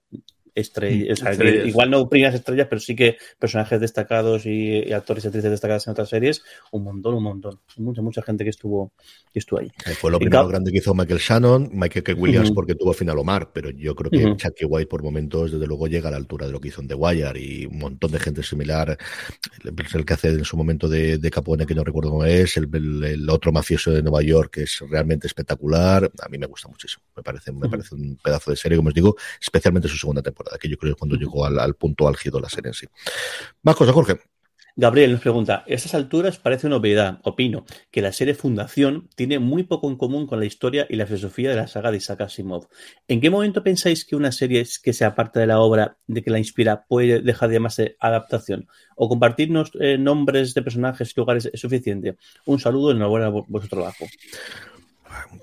[0.55, 1.35] o sea,
[1.65, 5.93] igual no primeras estrellas, pero sí que personajes destacados y, actores y actrices destacadas en
[5.93, 6.43] otras series,
[6.73, 7.61] un montón, un montón.
[7.77, 8.93] Mucha, mucha gente que estuvo,
[9.33, 9.71] que estuvo ahí.
[9.95, 12.13] Fue lo primero grande que hizo Michael Shannon, Michael K.
[12.15, 12.55] Williams, uh -huh.
[12.55, 14.37] porque tuvo al final Omar, pero yo creo que uh -huh.
[14.37, 16.89] Chucky White por momentos, desde luego, llega a la altura de lo que hizo en
[16.89, 18.97] The Wire y un montón de gente similar.
[19.65, 22.69] El, que hace en su momento de, de Capone, que no recuerdo cómo es, el,
[22.73, 26.11] el, el, otro mafioso de Nueva York, que es realmente espectacular.
[26.21, 27.05] A mí me gusta muchísimo.
[27.17, 30.48] Me parece, me parece un pedazo de serie, como os digo, especialmente su segunda temporada,
[30.59, 32.87] que yo creo que cuando llegó al, al, punto álgido la serie en sí.
[33.63, 34.19] Más cosas, Jorge.
[34.81, 39.41] Gabriel nos pregunta, a estas alturas parece una obviedad, opino, que la serie Fundación tiene
[39.41, 42.21] muy poco en común con la historia y la filosofía de la saga de Isaac
[42.21, 42.69] Asimov.
[43.09, 46.31] ¿En qué momento pensáis que una serie que sea parte de la obra de que
[46.31, 48.69] la inspira puede dejar de llamarse adaptación?
[48.95, 52.17] ¿O compartirnos eh, nombres de personajes y lugares es suficiente?
[52.45, 54.07] Un saludo y enhorabuena por vuestro trabajo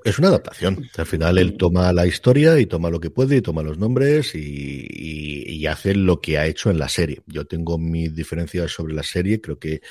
[0.04, 0.88] es una adaptación.
[0.98, 4.36] Al final él toma la historia y toma lo que puede y toma los nombres
[4.36, 7.24] y, hace lo que ha hecho en la serie.
[7.26, 9.82] Yo tengo mis diferencias sobre la serie, creo que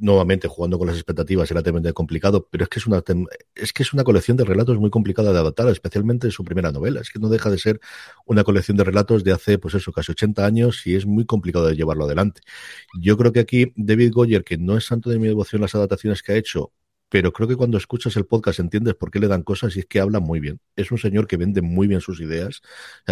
[0.00, 3.02] nuevamente jugando con las expectativas era tremendamente complicado, pero es que es una
[3.54, 7.00] es que es una colección de relatos muy complicada de adaptar, especialmente su primera novela.
[7.00, 7.80] Es que no deja de ser
[8.26, 11.66] una colección de relatos de hace, pues eso, casi 80 años y es muy complicado
[11.66, 12.42] de llevarlo adelante.
[12.98, 16.22] Yo creo que aquí David Goyer, que no es santo de mi devoción las adaptaciones
[16.22, 16.72] que ha hecho,
[17.10, 19.86] pero creo que cuando escuchas el podcast entiendes por qué le dan cosas y es
[19.86, 20.60] que habla muy bien.
[20.76, 22.62] Es un señor que vende muy bien sus ideas.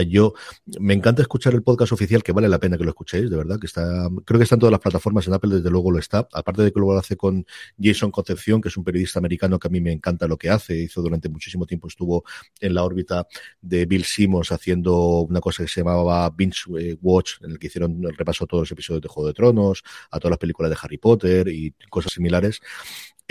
[0.07, 0.35] Yo
[0.79, 3.59] me encanta escuchar el podcast oficial, que vale la pena que lo escuchéis, de verdad,
[3.59, 6.29] que está, creo que está en todas las plataformas, en Apple desde luego lo está,
[6.33, 7.45] aparte de que lo hace con
[7.79, 10.77] Jason Concepción, que es un periodista americano que a mí me encanta lo que hace,
[10.77, 12.25] hizo durante muchísimo tiempo, estuvo
[12.61, 13.27] en la órbita
[13.61, 18.05] de Bill Simmons haciendo una cosa que se llamaba Binge Watch, en el que hicieron
[18.05, 20.77] el repaso a todos los episodios de Juego de Tronos, a todas las películas de
[20.81, 22.61] Harry Potter y cosas similares.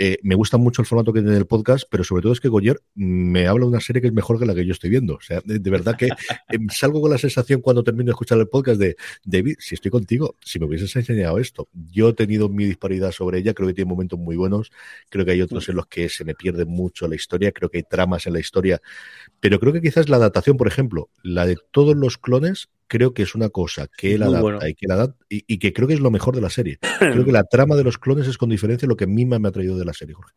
[0.00, 2.48] Eh, me gusta mucho el formato que tiene el podcast, pero sobre todo es que
[2.48, 5.14] Goyer me habla de una serie que es mejor que la que yo estoy viendo.
[5.14, 6.06] O sea, de, de verdad que
[6.48, 9.90] eh, salgo con la sensación cuando termino de escuchar el podcast de, David, si estoy
[9.90, 11.68] contigo, si me hubieses enseñado esto.
[11.72, 14.70] Yo he tenido mi disparidad sobre ella, creo que tiene momentos muy buenos,
[15.08, 17.78] creo que hay otros en los que se me pierde mucho la historia, creo que
[17.78, 18.80] hay tramas en la historia,
[19.40, 23.22] pero creo que quizás la adaptación, por ejemplo, la de todos los clones, creo que
[23.22, 24.66] es una cosa que él adapta bueno.
[24.66, 26.78] y que la adapta, y, y, que creo que es lo mejor de la serie.
[26.98, 29.36] creo que la trama de los clones es con diferencia lo que a mí me
[29.36, 30.34] ha traído de la serie, Jorge.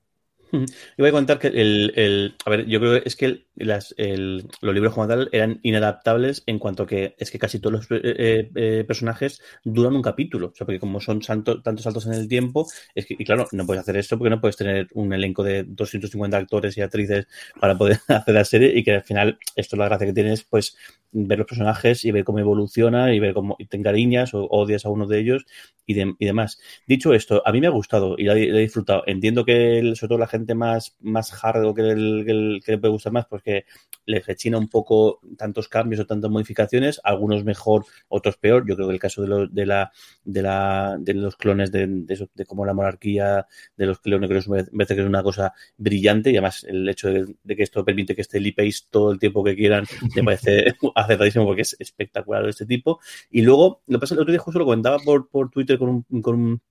[0.52, 0.66] Yo
[0.98, 3.94] voy a contar que el, el, a ver, yo creo que es que el, las,
[3.98, 8.02] el, los libros como tal eran inadaptables en cuanto que es que casi todos los
[8.04, 12.14] eh, eh, personajes duran un capítulo, o sea, porque como son santo, tantos saltos en
[12.14, 15.14] el tiempo, es que, y claro, no puedes hacer esto porque no puedes tener un
[15.14, 17.28] elenco de 250 actores y actrices
[17.60, 20.44] para poder hacer la serie y que al final esto es la gracia que tienes,
[20.44, 20.78] pues
[21.12, 24.90] ver los personajes y ver cómo evoluciona y ver cómo te encariñas o odias a
[24.90, 25.46] uno de ellos
[25.86, 26.60] y, de, y demás.
[26.88, 29.04] Dicho esto, a mí me ha gustado y he, lo he disfrutado.
[29.08, 32.72] Entiendo que sobre todo la gente más, más hard o que, el, que, el, que,
[32.74, 33.66] le puede gustar más, pues que que
[34.06, 38.68] les rechina un poco tantos cambios o tantas modificaciones, algunos mejor, otros peor.
[38.68, 39.92] Yo creo que el caso de, los de, la,
[40.24, 44.42] de, la, de los clones de, de, de como la monarquía de los clones, creo
[44.42, 47.86] que me parece que es una cosa brillante y además el hecho de, que esto
[47.86, 49.86] permite que esté pace todo el tiempo que quieran
[50.16, 53.00] me parece acertadísimo porque es espectacular de este tipo.
[53.30, 56.06] Y luego, lo que pasa el otro día justo lo comentaba por, por Twitter con
[56.10, 56.62] un, con un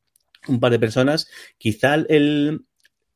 [0.49, 1.28] un par de personas,
[1.59, 2.64] quizá el,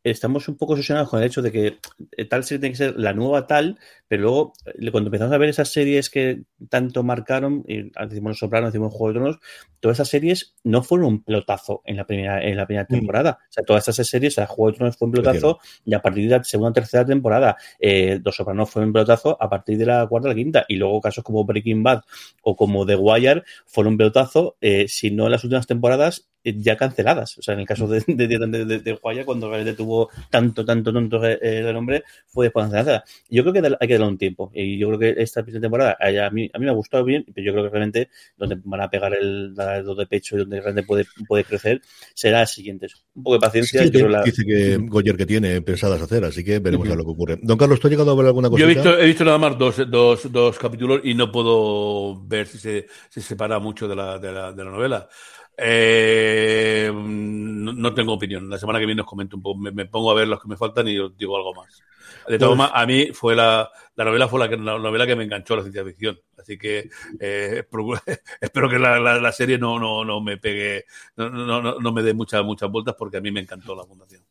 [0.04, 1.78] estamos un poco obsesionados con el hecho de que
[2.12, 5.38] eh, tal serie tiene que ser la nueva tal, pero luego eh, cuando empezamos a
[5.38, 9.38] ver esas series que tanto marcaron, y decimos Los Sopranos, decimos Juego de Tronos,
[9.80, 12.94] todas esas series no fueron un pelotazo en la primera, en la primera mm.
[12.94, 13.38] temporada.
[13.48, 16.02] O sea, todas esas series, o sea, Juego de Tronos fue un pelotazo y a
[16.02, 19.78] partir de la segunda o tercera temporada, eh, Los Sopranos fue un pelotazo a partir
[19.78, 20.66] de la cuarta o la quinta.
[20.68, 22.02] Y luego casos como Breaking Bad
[22.42, 26.76] o como The Wire fueron un pelotazo, eh, si no en las últimas temporadas, ya
[26.76, 27.38] canceladas.
[27.38, 30.92] O sea, en el caso de, de, de, de, Guaya, cuando realmente tuvo tanto, tanto,
[30.92, 33.04] tanto el nombre, fue después cancelada.
[33.30, 34.50] Yo creo que hay que darle un tiempo.
[34.54, 37.44] Y yo creo que esta temporada, a mí, a mí me ha gustado bien, pero
[37.44, 40.86] yo creo que realmente donde van a pegar el dado de pecho y donde realmente
[40.86, 41.80] puede, puede crecer
[42.14, 42.86] será el siguiente.
[43.14, 43.82] Un poco de paciencia.
[43.82, 47.38] Dice que Goyer que tiene pensadas hacer, así que veremos a lo que ocurre.
[47.42, 48.60] Don Carlos, ¿tú has llegado a ver alguna cosa?
[48.60, 52.46] Yo he visto, he visto nada más dos, dos, dos capítulos y no puedo ver
[52.46, 55.08] si se, se separa mucho de la, de la, de la novela.
[55.56, 58.48] Eh, no, tengo opinión.
[58.48, 59.58] La semana que viene os comento un poco.
[59.60, 61.82] Me, pongo a ver los que me faltan y os digo algo más.
[62.28, 65.16] De todas formas, a mí fue la, la novela fue la, que, la novela que
[65.16, 66.18] me enganchó a la ciencia ficción.
[66.38, 66.90] Así que
[67.20, 67.64] eh,
[68.40, 70.84] espero que la, la, serie no, no, no me pegue,
[71.16, 74.22] no, no, no, me dé muchas, muchas vueltas porque a mí me encantó la fundación.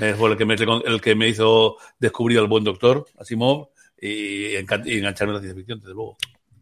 [0.00, 4.48] Eh, fue el que, me, el que me hizo descubrir al buen doctor, Asimov, y,
[4.48, 6.16] y engancharme a la ciencia ficción, desde luego.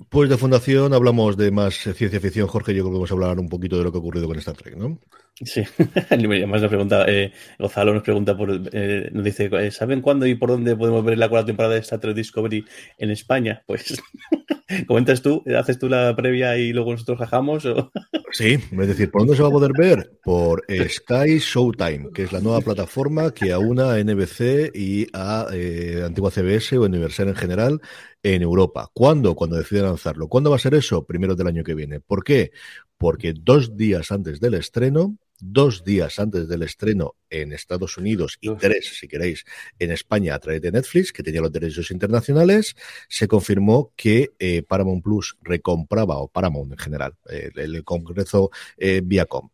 [0.09, 2.75] Pues de Fundación hablamos de más ciencia ficción, Jorge.
[2.75, 4.57] Yo creo que vamos a hablar un poquito de lo que ha ocurrido con Star
[4.57, 4.99] Trek, ¿no?
[5.45, 5.63] Sí,
[6.11, 10.35] además nos pregunta, eh, Gonzalo nos pregunta, por, eh, nos dice, eh, ¿saben cuándo y
[10.35, 12.65] por dónde podemos ver la cuarta temporada de Star Trek Discovery
[12.99, 13.63] en España?
[13.67, 14.01] Pues,
[14.87, 15.43] ¿comentas tú?
[15.59, 17.65] ¿Haces tú la previa y luego nosotros jajamos?
[17.67, 17.91] O?
[18.35, 20.19] Sí, es decir, ¿por dónde se va a poder ver?
[20.25, 26.03] Por Sky Showtime, que es la nueva plataforma que aúna a NBC y a eh,
[26.03, 27.83] antigua CBS o Universal en general
[28.23, 28.91] en Europa.
[28.93, 29.35] ¿Cuándo?
[29.35, 30.29] Cuando decide lanzarlo.
[30.29, 31.05] ¿Cuándo va a ser eso?
[31.05, 32.01] Primero del año que viene.
[32.01, 32.53] ¿Por qué?
[32.99, 38.55] Porque dos días antes del estreno, dos días antes del estreno en Estados Unidos y
[38.55, 39.45] tres, si queréis,
[39.79, 42.77] en España a través de Netflix, que tenía los derechos internacionales,
[43.09, 49.01] se confirmó que eh, Paramount Plus recompraba, o Paramount en general, eh, el Congreso eh,
[49.03, 49.49] Viacom,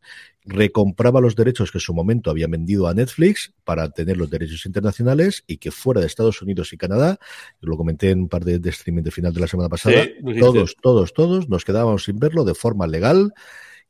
[0.49, 4.65] recompraba los derechos que en su momento había vendido a Netflix para tener los derechos
[4.65, 7.19] internacionales y que fuera de Estados Unidos y Canadá,
[7.61, 10.07] lo comenté en un par de, de streaming de final de la semana pasada,
[10.41, 13.35] todos, todos, todos nos quedábamos sin verlo de forma legal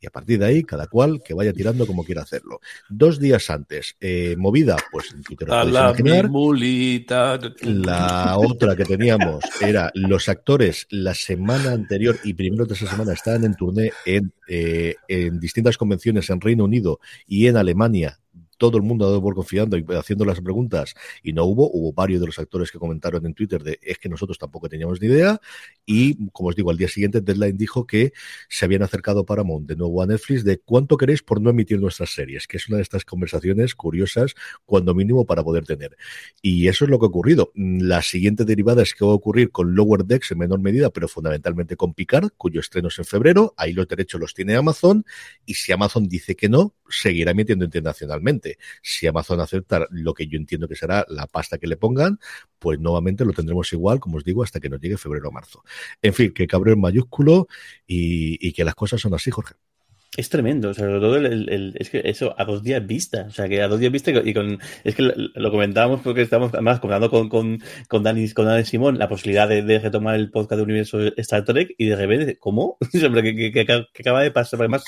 [0.01, 2.61] y a partir de ahí cada cual que vaya tirando como quiera hacerlo.
[2.89, 5.95] Dos días antes, eh, movida, pues en Twitter a la
[6.29, 7.39] mulita.
[7.63, 13.13] La otra que teníamos era los actores la semana anterior y primero de esa semana
[13.13, 18.19] estaban en turné en, eh, en distintas convenciones en Reino Unido y en Alemania
[18.59, 21.71] todo el mundo ha dado por confiando y haciendo las preguntas y no hubo.
[21.71, 25.01] Hubo varios de los actores que comentaron en Twitter de es que nosotros tampoco teníamos
[25.01, 25.41] ni idea.
[25.87, 28.13] Y como os digo, al día siguiente Deadline dijo que
[28.49, 32.11] se habían acercado Paramount de nuevo a Netflix de cuánto queréis por no emitir nuestras
[32.11, 34.35] series, que es una de estas conversaciones curiosas,
[34.67, 35.97] cuando mínimo para poder tener.
[36.43, 37.53] Y eso es lo que ha ocurrido.
[37.55, 41.09] La siguiente derivada es que va a ocurrir con Lower Decks en menor medida, pero
[41.09, 43.55] fundamentalmente con Picard, cuyo estreno es en febrero.
[43.57, 45.05] Ahí los derechos los tiene Amazon.
[45.47, 48.59] Y si Amazon dice que no, seguirá emitiendo internacionalmente.
[48.83, 52.19] Si Amazon acepta lo que yo entiendo que será la pasta que le pongan,
[52.59, 55.65] pues nuevamente lo tendremos igual, como os digo, hasta que nos llegue febrero o marzo.
[56.03, 57.49] En fin, que cabrón mayúsculo
[57.87, 59.55] y, y que las cosas son así, Jorge.
[60.19, 63.63] Es tremendo, sobre todo el, es que eso a dos días vista, o sea que
[63.63, 67.29] a dos días vista y con, es que lo, comentábamos porque estábamos además comentando con,
[67.29, 70.99] con, con Dani, con Dani Simón la posibilidad de, de, retomar el podcast de Universo
[71.19, 72.79] Star Trek y de repente, ¿cómo?
[72.91, 73.61] que, que,
[74.01, 74.83] acaba de pasar, además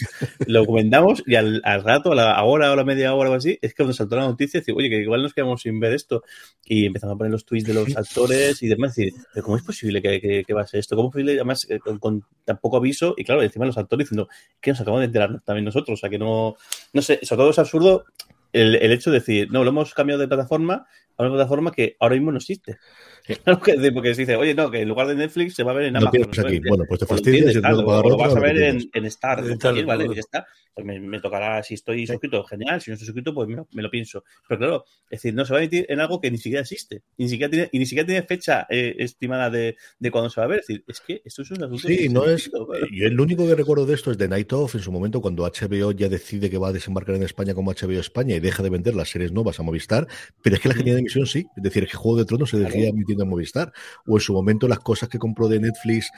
[0.49, 3.57] lo comentamos y al, al rato, a la hora a la media hora o así,
[3.62, 6.24] es que nos saltó la noticia y oye, que igual nos quedamos sin ver esto
[6.64, 9.62] y empezamos a poner los tweets de los actores y demás, y decir, ¿cómo es
[9.62, 10.97] posible que, que, va a ser esto?
[10.97, 13.14] ¿Cómo es posible, además, eh, con, con tan poco aviso?
[13.16, 14.28] Y claro, encima los actores diciendo,
[14.61, 15.99] que nos acabamos de también nosotros.
[15.99, 16.57] O sea, que no,
[16.93, 18.05] no sé, sobre todo es absurdo
[18.53, 20.87] el, el, hecho de decir, no, lo hemos cambiado de plataforma
[21.21, 22.79] una plataforma que ahora mismo no existe.
[23.45, 25.97] porque se dice, oye, no, que en lugar de Netflix se va a ver en
[25.97, 26.23] Amazon.
[26.23, 26.61] No aquí.
[26.68, 29.43] Bueno, pues te fastidias y lo vas a ver en, en Star.
[29.85, 30.47] vale, ya está.
[30.73, 32.81] Pues me, me, tocará, si estoy suscrito, genial.
[32.81, 34.25] Si no estoy suscrito, pues me, me, lo pienso.
[34.49, 37.03] Pero claro, es decir, no se va a emitir en algo que ni siquiera existe.
[37.16, 40.41] Y ni siquiera tiene, y ni siquiera tiene fecha eh, estimada de, de cuándo se
[40.41, 40.61] va a ver.
[40.61, 41.89] Es decir, es que esto es un asunto.
[41.89, 42.51] Sí, no es.
[42.91, 45.45] Y el único que recuerdo de esto es de Night Of, en su momento, cuando
[45.45, 48.71] HBO ya decide que va a desembarcar en España como HBO España que deja de
[48.71, 50.07] vender las series nuevas a Movistar,
[50.43, 51.47] pero es que la genía de emisión sí.
[51.57, 53.73] Es decir, que Juego de Tronos se decía emitiendo en Movistar.
[54.07, 56.11] O en su momento las cosas que compró de Netflix,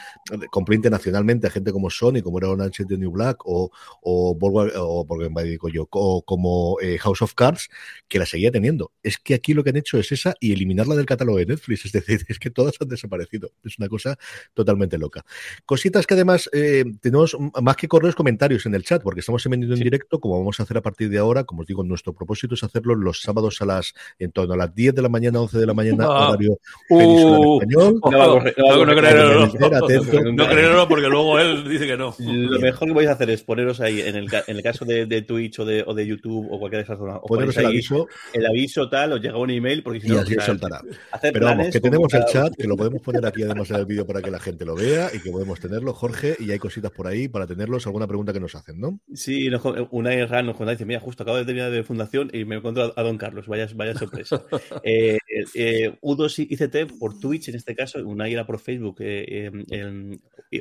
[0.50, 3.70] compró internacionalmente a gente como Sony, como era Orange de New Black, o,
[4.02, 7.68] o, o, yo, o como eh, House of Cards,
[8.08, 8.92] que la seguía teniendo.
[9.02, 11.86] Es que aquí lo que han hecho es esa y eliminarla del catálogo de Netflix.
[11.86, 13.52] Es decir, es que todas han desaparecido.
[13.64, 14.18] Es una cosa
[14.54, 15.24] totalmente loca.
[15.66, 19.74] Cositas que además eh, tenemos más que correos comentarios en el chat, porque estamos emitiendo
[19.74, 22.54] en directo, como vamos a hacer a partir de ahora, como os digo, nuestro propósito
[22.54, 25.58] es hacerlo los sábados a las, en torno a las 10 de la mañana, 11
[25.58, 26.30] de la mañana, ah.
[26.30, 26.58] horario
[26.90, 28.00] uh, español.
[30.34, 32.14] No, creo, porque luego él dice que no.
[32.18, 35.06] Lo mejor que vais a hacer es poneros ahí, en el, en el caso de,
[35.06, 38.08] de Twitch o de, o de, YouTube o cualquier de esas zonas, poneros el aviso.
[38.32, 40.80] El aviso tal, os llega un email porque si no, y así soltará.
[41.20, 44.06] Pero vamos, que tenemos el chat, que lo podemos poner aquí además en el vídeo
[44.06, 47.06] para que la gente lo vea y que podemos tenerlo, Jorge, y hay cositas por
[47.06, 48.98] ahí para tenerlos, alguna pregunta que nos hacen, ¿no?
[49.14, 49.48] Sí,
[49.90, 53.02] una RAN nos dice, mira, justo acabo de terminar de fundación y me encuentro a,
[53.02, 54.42] don Carlos, vaya, vaya sorpresa.
[54.84, 55.18] eh,
[55.54, 60.18] eh, U2 ICT por Twitch, en este caso, una era por Facebook, eh, em,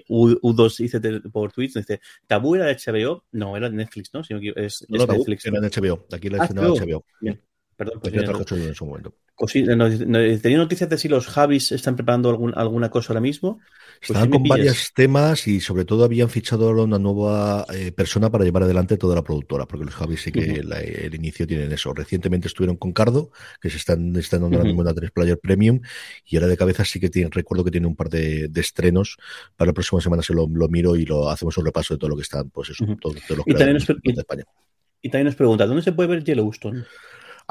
[0.10, 3.26] U2 ICT por Twitch, dice, ¿Tabú era de HBO?
[3.32, 4.24] No, era de Netflix, ¿no?
[4.24, 5.46] Si no es, no, Netflix.
[5.46, 7.06] Era de HBO, aquí la ah, de HBO.
[7.20, 7.42] Bien.
[7.82, 9.16] Perdón, pues ya trajo en su momento.
[9.48, 13.60] ¿Tenía noticias de si los Javis están preparando algún, alguna cosa ahora mismo?
[14.00, 18.44] Pues Estaban con varios temas y sobre todo habían fichado una nueva eh, persona para
[18.44, 21.92] llevar adelante toda la productora, porque los Javis sí que el inicio tienen eso.
[21.92, 25.82] Recientemente estuvieron con Cardo, que se están, están dando ahora mismo una 3 Player Premium,
[26.24, 29.18] y ahora de cabeza sí que tienen, recuerdo que tiene un par de, estrenos.
[29.58, 32.16] Para la próxima semana se lo, miro y lo hacemos un repaso de todo lo
[32.16, 34.44] que están, pues eso, todo, lo que y también, nos, España.
[35.02, 36.86] y también nos pregunta, ¿dónde se puede ver Yellowstone?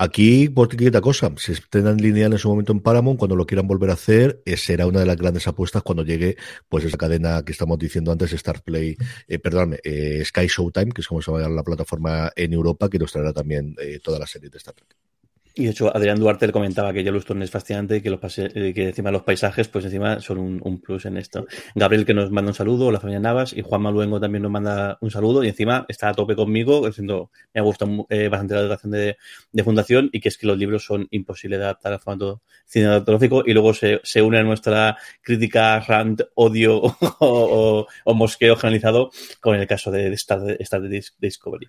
[0.03, 3.67] Aquí, por quita cosa, si estén lineal en su momento en Paramount, cuando lo quieran
[3.67, 6.37] volver a hacer, eh, será una de las grandes apuestas cuando llegue
[6.71, 8.97] pues esa cadena que estamos diciendo antes, Star Play,
[9.29, 9.39] eh,
[9.85, 13.35] eh, Sky Showtime, que es como se llama la plataforma en Europa, que nos traerá
[13.35, 15.10] también eh, toda la serie de Star Trek.
[15.55, 18.89] Y de hecho, Adrián Duarte le comentaba que Yellowstone es fascinante que, los eh, que
[18.89, 21.47] encima los paisajes, pues encima son un, plus en esto.
[21.75, 24.99] Gabriel que nos manda un saludo, la familia Navas, y Juan Maluengo también nos manda
[25.01, 28.61] un saludo, y encima está a tope conmigo, diciendo, me ha gustado eh, bastante la
[28.61, 32.43] adaptación de, fundación, y que es que los libros son imposibles de adaptar al formato
[32.67, 36.81] cinematográfico, y luego se, se une a nuestra crítica, rant, odio
[37.21, 41.69] o, mosqueo generalizado con el caso de, Star, de Discovery.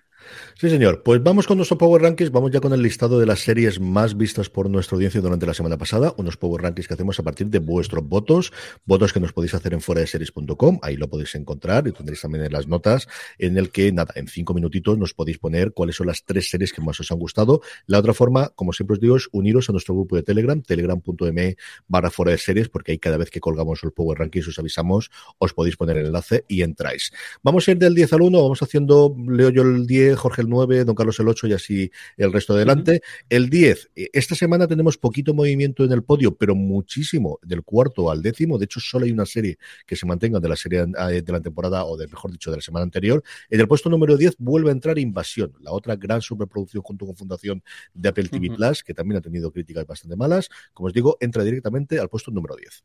[0.54, 1.02] Sí, señor.
[1.02, 4.16] Pues vamos con nuestro Power Rankings, vamos ya con el listado de las series más
[4.16, 7.48] vistas por nuestra audiencia durante la semana pasada, unos Power Rankings que hacemos a partir
[7.48, 8.52] de vuestros votos,
[8.84, 12.20] votos que nos podéis hacer en fuera de series.com, ahí lo podéis encontrar y tendréis
[12.20, 13.08] también en las notas,
[13.38, 16.72] en el que, nada, en cinco minutitos nos podéis poner cuáles son las tres series
[16.72, 17.62] que más os han gustado.
[17.86, 21.56] La otra forma, como siempre os digo, es uniros a nuestro grupo de Telegram, telegram.me
[21.88, 25.10] barra fuera de series, porque ahí cada vez que colgamos el Power Rankings os avisamos,
[25.38, 27.12] os podéis poner el enlace y entráis.
[27.42, 30.48] Vamos a ir del 10 al 1, vamos haciendo, leo yo el 10, Jorge el
[30.48, 33.02] 9, don Carlos el 8 y así el resto adelante.
[33.28, 38.10] El 10 eh, esta semana tenemos poquito movimiento en el podio, pero muchísimo del cuarto
[38.10, 38.58] al décimo.
[38.58, 41.40] De hecho, solo hay una serie que se mantenga de la serie eh, de la
[41.40, 43.22] temporada, o de, mejor dicho, de la semana anterior.
[43.50, 47.16] En el puesto número 10 vuelve a entrar Invasión, la otra gran superproducción junto con
[47.16, 47.62] Fundación
[47.94, 50.48] de Apple TV Plus, que también ha tenido críticas bastante malas.
[50.72, 52.84] Como os digo, entra directamente al puesto número 10.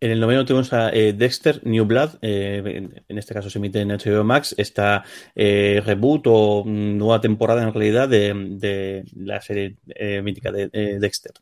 [0.00, 3.80] En el noveno tenemos a eh, Dexter New Blood, eh, en, este caso se emite
[3.80, 9.76] en HBO Max, esta eh, reboot o nueva temporada en realidad de, la serie
[10.22, 10.68] mítica de
[11.00, 11.32] Dexter.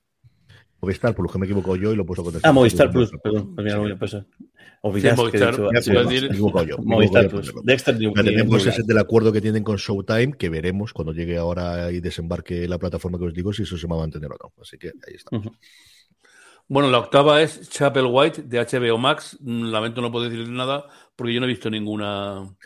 [0.80, 3.54] Movistar Plus, que me equivoco yo y lo he puesto con Ah, Movistar Plus, perdón.
[3.54, 3.74] Pues,
[4.82, 5.54] Movistar,
[6.82, 7.52] Movistar Plus.
[7.64, 11.90] Dexter New, Tenemos ese del acuerdo que tienen con Showtime, que veremos cuando llegue ahora
[11.90, 14.52] y desembarque la plataforma que os digo si eso se va a mantener o no.
[14.60, 15.48] Así que ahí estamos.
[16.68, 19.38] Bueno, la octava es Chapel White de HBO Max.
[19.40, 22.56] Lamento no puedo decir nada porque yo no he visto ninguna.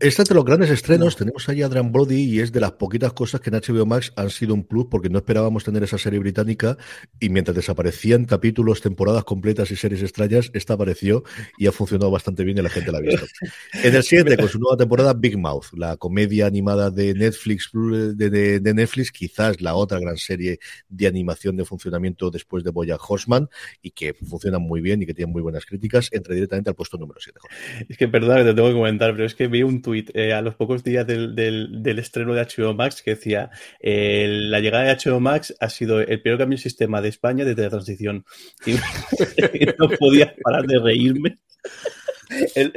[0.00, 3.12] Esta de los grandes estrenos, tenemos ahí a Adrian Brody y es de las poquitas
[3.12, 6.18] cosas que en HBO Max han sido un plus porque no esperábamos tener esa serie
[6.18, 6.76] británica
[7.20, 11.22] y mientras desaparecían capítulos, temporadas completas y series extrañas, esta apareció
[11.58, 13.24] y ha funcionado bastante bien y la gente la ha visto.
[13.84, 18.60] En el 7, con su nueva temporada, Big Mouth, la comedia animada de Netflix, de,
[18.60, 23.48] de, Netflix, quizás la otra gran serie de animación de funcionamiento después de Boya Horseman
[23.80, 26.98] y que funciona muy bien y que tiene muy buenas críticas, entra directamente al puesto
[26.98, 27.38] número 7.
[27.88, 30.32] Es que perdón que te tengo que comentar, pero es que vi un tuit eh,
[30.32, 34.84] a los pocos días del, del, estreno de HBO Max que decía eh, la llegada
[34.84, 38.24] de HBO Max ha sido el peor cambio de sistema de España desde la transición.
[38.66, 38.72] Y,
[39.78, 41.38] no podía parar de reírme.
[42.56, 42.72] el,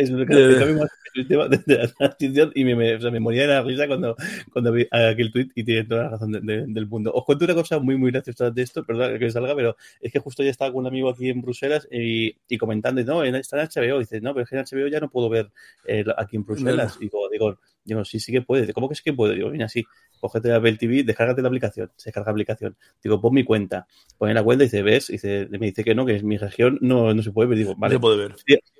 [1.26, 4.15] de la transición y me, me, moría de la risa cuando,
[4.51, 7.11] cuando vi aquel tweet y tiene toda la razón del mundo.
[7.13, 10.20] Os cuento una cosa muy, muy graciosa de esto, perdón que salga, pero es que
[10.20, 13.68] justo ya estaba con un amigo aquí en Bruselas y, y comentando, no, está en
[13.68, 15.51] HBO, y dice, no, pero es que en HBO ya no puedo ver
[15.86, 16.97] eh, aquí en Bruselas.
[16.99, 18.72] Y digo, digo, digo, sí, sí que puede.
[18.74, 19.36] ¿Cómo que sí que puede?
[19.36, 19.86] Digo, mira, sí,
[20.20, 22.78] cógete la Apple TV, descárgate la aplicación, se descarga la aplicación.
[23.03, 23.88] Digo, pon mi cuenta.
[24.18, 25.09] Pone la cuenta y dice, ¿ves?
[25.09, 27.57] Y dice, me dice que no, que en mi región no, no se puede ver.
[27.57, 27.95] Digo, vale.
[27.95, 28.36] se puede ver.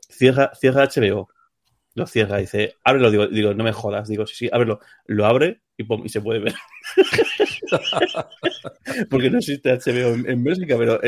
[0.10, 1.30] Cierra, cierra HBO
[1.98, 5.62] lo cierra, dice, ábrelo, digo, digo, no me jodas, digo, sí, sí, ábrelo, lo abre
[5.76, 6.54] y, y se puede ver.
[9.10, 11.00] Porque no existe HBO en, en Bélgica, pero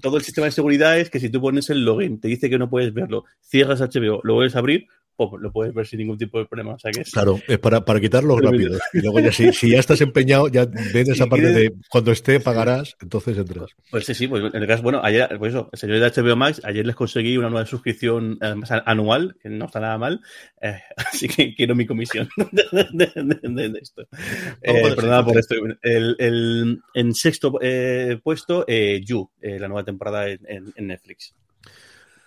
[0.00, 2.58] todo el sistema de seguridad es que si tú pones el login, te dice que
[2.58, 4.86] no puedes verlo, cierras HBO, lo vuelves a abrir,
[5.18, 6.74] lo puedes ver sin ningún tipo de problema.
[6.74, 8.78] O sea que Claro, es para, para quitarlos rápido.
[8.92, 12.40] Y luego ya si, si, ya estás empeñado, ya ven esa parte de cuando esté
[12.40, 13.70] pagarás, entonces entras.
[13.90, 16.36] Pues sí, sí, pues en el caso, bueno, ayer, pues eso, el señor de HBO
[16.36, 18.38] Max, ayer les conseguí una nueva suscripción
[18.86, 20.20] anual, que no está nada mal,
[20.60, 24.02] eh, así que quiero mi comisión de, esto.
[24.62, 25.54] Eh, perdona por esto.
[25.82, 31.34] El, el, en sexto eh, puesto, You, la nueva temporada en Netflix.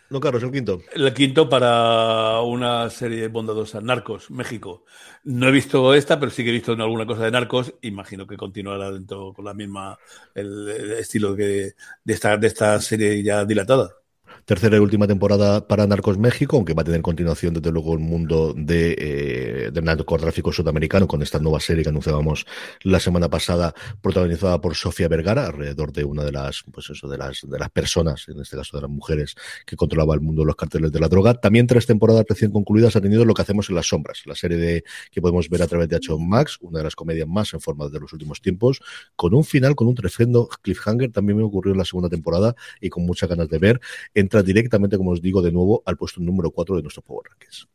[0.10, 0.82] No, Carlos, el quinto.
[0.94, 4.86] El quinto para una serie bondadosa, Narcos, México.
[5.24, 7.74] No he visto esta, pero sí que he visto alguna cosa de Narcos.
[7.82, 9.98] Imagino que continuará dentro con la misma
[10.36, 14.05] el, estilo que de esta, de esta serie ya dilatada
[14.46, 18.00] tercera y última temporada para Narcos México, aunque va a tener continuación desde luego el
[18.00, 22.46] mundo de, eh, del narcotráfico sudamericano con esta nueva serie que anunciábamos
[22.84, 27.18] la semana pasada, protagonizada por Sofía Vergara, alrededor de una de las, pues eso, de
[27.18, 30.48] las, de las personas, en este caso de las mujeres, que controlaba el mundo de
[30.48, 31.36] los carteles de la droga.
[31.36, 34.58] También tres temporadas recién concluidas ha tenido lo que hacemos en las sombras, la serie
[34.58, 37.62] de, que podemos ver a través de HBO Max, una de las comedias más en
[37.62, 38.82] forma de los últimos tiempos,
[39.16, 42.90] con un final, con un tremendo cliffhanger, también me ocurrió en la segunda temporada y
[42.90, 43.82] con muchas ganas de ver.
[44.26, 47.68] Entre directamente, como os digo, de nuevo al puesto número 4 de nuestro Power Rankings.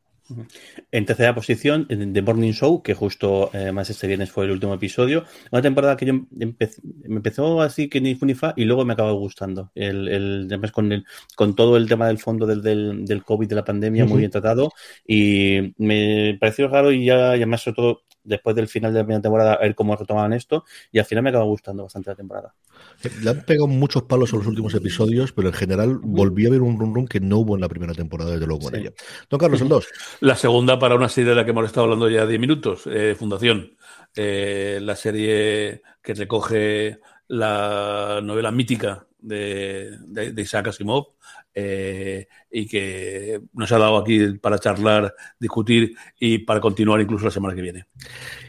[0.90, 4.74] En tercera posición, The Morning Show, que justo eh, más este viernes fue el último
[4.74, 5.24] episodio.
[5.50, 6.54] Una temporada que yo me
[7.04, 9.70] empezó así que ni funifa y luego me acabó gustando.
[9.74, 11.04] El, el, con, el,
[11.36, 14.30] con todo el tema del fondo del, del, del COVID, de la pandemia, muy bien
[14.30, 14.72] tratado.
[15.06, 19.04] Y me pareció raro y ya, y además, sobre todo, después del final de la
[19.04, 20.64] primera temporada, a ver cómo retomaban esto.
[20.90, 22.54] Y al final me acabó gustando bastante la temporada.
[23.22, 26.62] Le han pegado muchos palos a los últimos episodios, pero en general volví a ver
[26.62, 28.92] un run run que no hubo en la primera temporada, desde luego, con ella.
[29.28, 29.86] Don Carlos, el 2.
[30.20, 33.14] La segunda para una serie de la que hemos estado hablando ya 10 minutos, eh,
[33.18, 33.76] Fundación.
[34.14, 41.14] Eh, la serie que recoge la novela mítica de, de Isaac Asimov,
[41.54, 47.30] eh, y que nos ha dado aquí para charlar, discutir y para continuar incluso la
[47.30, 47.86] semana que viene.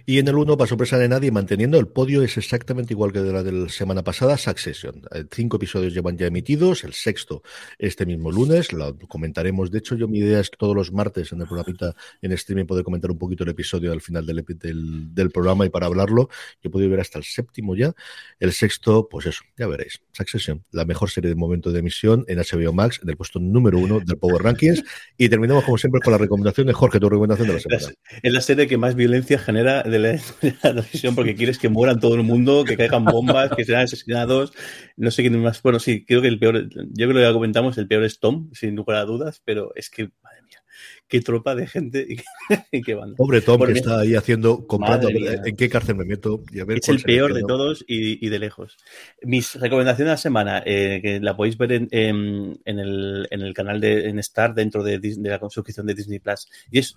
[0.05, 3.19] Y en el 1, para sorpresa de nadie, manteniendo el podio es exactamente igual que
[3.19, 5.03] de la de semana pasada, Succession.
[5.13, 7.43] Eh, cinco episodios llevan ya emitidos, el sexto
[7.77, 9.69] este mismo lunes, lo comentaremos.
[9.69, 12.65] De hecho, yo mi idea es que todos los martes en el programa en streaming
[12.65, 16.29] poder comentar un poquito el episodio al final del, del, del programa y para hablarlo,
[16.61, 17.93] yo he podido ver hasta el séptimo ya.
[18.39, 20.01] El sexto, pues eso, ya veréis.
[20.11, 23.90] Succession, la mejor serie de momento de emisión en HBO Max, del puesto número uno
[23.99, 24.83] del Power Rankings.
[25.17, 27.93] Y terminamos, como siempre, con la recomendación de Jorge, tu recomendación de la semana.
[28.23, 30.19] Es la serie que más violencia genera de la,
[30.61, 34.53] televisión porque quieres que mueran todo el mundo, que caigan bombas, que sean asesinados.
[34.97, 35.61] No sé quién más.
[35.61, 38.49] Bueno, sí, creo que el peor, yo creo que ya comentamos, el peor es Tom,
[38.53, 40.60] sin lugar a dudas, pero es que, madre mía,
[41.11, 42.07] qué tropa de gente
[42.71, 43.15] y qué, banda.
[43.17, 46.41] Pobre Tom que está ahí haciendo, comprando en qué cárcel me meto.
[46.51, 48.77] Y a ver es el peor de todos y, de lejos.
[49.21, 53.53] Mis recomendaciones de la semana, eh, que la podéis ver en, en, el, en, el,
[53.53, 56.95] canal de en Star dentro de, de la suscripción de Disney Plus, y es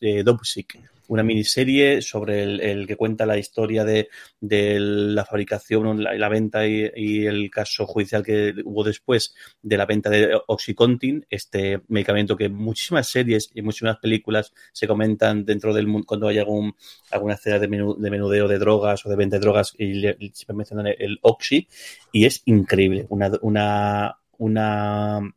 [0.00, 0.80] eh, Dopsic
[1.12, 4.08] una miniserie sobre el, que cuenta la historia de,
[4.40, 10.40] la fabricación, la, venta y, el caso judicial que hubo después de la venta de
[10.46, 16.28] Oxycontin, este medicamento que muchísimas series y muchísimas películas se comentan dentro del mundo cuando
[16.28, 16.74] hay algún,
[17.10, 20.00] alguna escena de, menudeo de drogas o de venta de drogas y,
[20.32, 21.68] se mencionan el, Oxy
[22.10, 25.34] y es increíble, una, una, una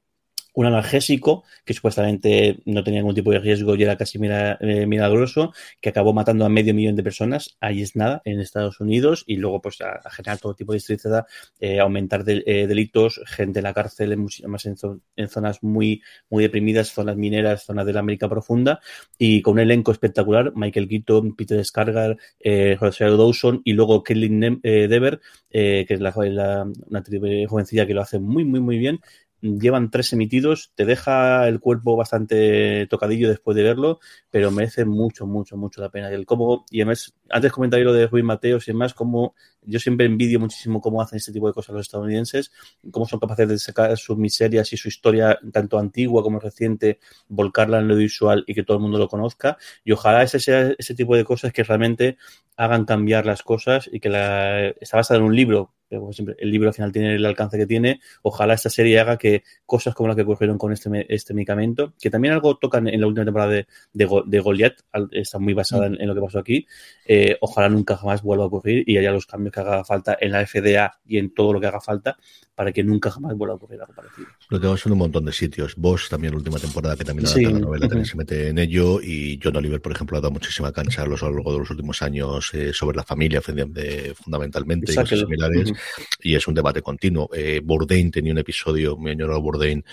[0.56, 5.54] un analgésico que supuestamente no tenía ningún tipo de riesgo y era casi eh, milagroso,
[5.82, 7.58] que acabó matando a medio millón de personas.
[7.60, 11.26] Ahí es nada, en Estados Unidos, y luego pues a, generar todo tipo de tristeza,
[11.60, 16.92] eh, aumentar eh, delitos, gente en la cárcel, en, más en, zonas muy, muy deprimidas,
[16.92, 18.80] zonas mineras, zonas de la América profunda,
[19.18, 24.26] y con un elenco espectacular, Michael Keaton, Peter Scargar, eh, Rosario Dawson y luego Kelly
[24.62, 25.20] Dever,
[25.50, 27.04] que es la, la, una
[27.48, 29.00] jovencilla que lo hace muy, muy, muy bien
[29.42, 34.00] llevan tres emitidos, te deja el cuerpo bastante tocadillo después de verlo,
[34.32, 36.12] pero merece mucho, mucho, mucho la pena.
[36.12, 39.80] Y el cómo, y además, antes comenté lo de Ruiz Mateos y demás, como yo
[39.80, 42.52] siempre envidio muchísimo cómo hacen este tipo de cosas los estadounidenses,
[42.92, 47.80] cómo son capaces de sacar sus miserias y su historia, tanto antigua como reciente, volcarla
[47.80, 49.58] en lo visual y que todo el mundo lo conozca.
[49.84, 52.18] Y ojalá ese sea ese tipo de cosas que realmente
[52.58, 56.36] hagan cambiar las cosas y que la, está basada en un libro, pero como siempre,
[56.40, 58.00] el libro al final tiene el alcance que tiene.
[58.24, 62.10] Ojalá esta serie haga que cosas como las que ocurrieron con este, este medicamento, que
[62.10, 64.80] también algo tocan en la última temporada de, de, Goliath,
[65.12, 66.66] está muy basada en, lo que pasó aquí,
[67.06, 70.32] eh, ojalá nunca jamás vuelva a ocurrir y haya los cambios que haga falta en
[70.32, 72.18] la FDA y en todo lo que haga falta
[72.56, 74.28] para que nunca jamás vuelva a ocurrir algo parecido.
[74.50, 75.76] Lo tenemos en un montón de sitios.
[75.76, 79.40] Vos también la última temporada que también la novela también se mete en ello y
[79.44, 82.54] John Oliver, por ejemplo, ha dado muchísima cancha a lo largo de los últimos años
[82.54, 85.74] eh, sobre la familia fundamentalmente y cosas similares
[86.22, 87.30] y es un debate continuo.
[87.34, 89.84] Eh, Bourdain tenía un episodio, mi añoro Bourdain,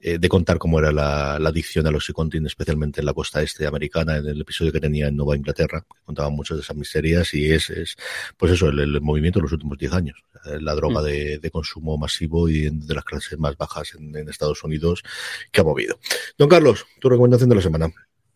[0.00, 4.16] eh, de contar cómo era la, adicción al Oxycontin, especialmente en la costa este americana,
[4.18, 7.50] en el episodio que tenía en Nueva Inglaterra, que contaba muchas de esas miserias y
[7.50, 7.96] es, es
[8.36, 10.24] pues eso, el, movimiento de los últimos 10 años.
[10.60, 11.04] La droga mm.
[11.04, 15.02] de, de consumo más y de las clases más bajas en, Estados Unidos
[15.50, 15.98] que ha movido.
[16.38, 17.92] Don Carlos, tu recomendación de la semana.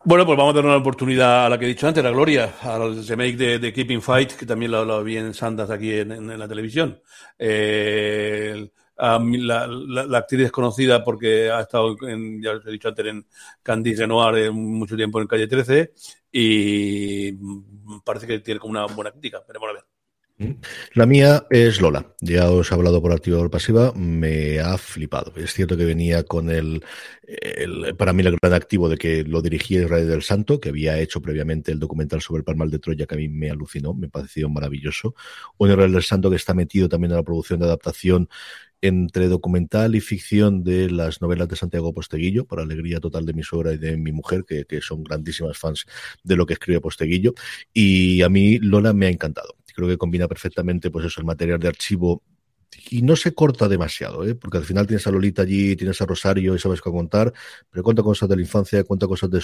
[0.07, 2.57] Bueno, pues vamos a dar una oportunidad a la que he dicho antes, la Gloria,
[2.61, 7.01] al remake de, Keeping Fight, que también lo, vi en Sandas aquí en, la televisión.
[7.39, 13.25] Eh, la, actriz es conocida porque ha estado, en, ya os he dicho antes, en
[13.63, 15.93] Candice Renoir mucho tiempo en Calle 13
[16.31, 17.31] y
[18.03, 19.41] parece que tiene como una buena crítica.
[19.47, 19.94] Veremos a ver.
[20.93, 22.13] La mía es Lola.
[22.19, 23.93] Ya os he hablado por activa o pasiva.
[23.93, 25.31] Me ha flipado.
[25.37, 26.83] Es cierto que venía con el,
[27.97, 31.21] para mí, el gran activo de que lo dirigía Israel del Santo, que había hecho
[31.21, 34.49] previamente el documental sobre el Palmal de Troya, que a mí me alucinó, me pareció
[34.49, 35.15] maravilloso.
[35.57, 38.27] Un Israel del Santo que está metido también en la producción de adaptación
[38.81, 43.41] entre documental y ficción de las novelas de Santiago Posteguillo, por alegría total de mi
[43.41, 45.85] suegra y de mi mujer, que, que son grandísimas fans
[46.23, 47.33] de lo que escribe Posteguillo.
[47.73, 51.59] Y a mí Lola me ha encantado creo que combina perfectamente pues eso, el material
[51.59, 52.23] de archivo
[52.89, 54.35] y no se corta demasiado, ¿eh?
[54.35, 57.33] porque al final tienes a Lolita allí, tienes a Rosario y sabes qué contar,
[57.69, 59.41] pero cuenta cosas de la infancia, cuenta cosas de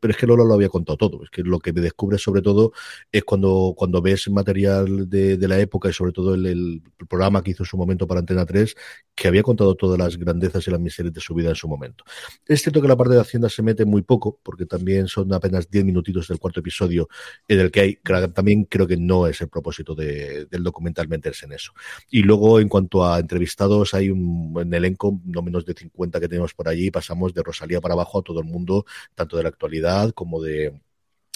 [0.00, 2.42] pero es que Lola lo había contado todo, es que lo que me descubres sobre
[2.42, 2.72] todo
[3.10, 7.42] es cuando, cuando ves material de, de la época y sobre todo el, el, programa
[7.42, 8.74] que hizo en su momento para Antena 3,
[9.14, 12.04] que había contado todas las grandezas y las miserias de su vida en su momento.
[12.46, 15.70] Es cierto que la parte de Hacienda se mete muy poco, porque también son apenas
[15.70, 17.08] 10 minutitos del cuarto episodio
[17.46, 17.98] en el que hay,
[18.32, 21.72] también creo que no es el propósito de, del documental meterse en eso.
[22.10, 26.54] Y luego, en cuanto a entrevistados, hay un, elenco, no menos de 50 que tenemos
[26.54, 28.84] por allí, pasamos de Rosalía para abajo a todo el mundo,
[29.14, 30.80] tanto de la actualidad como de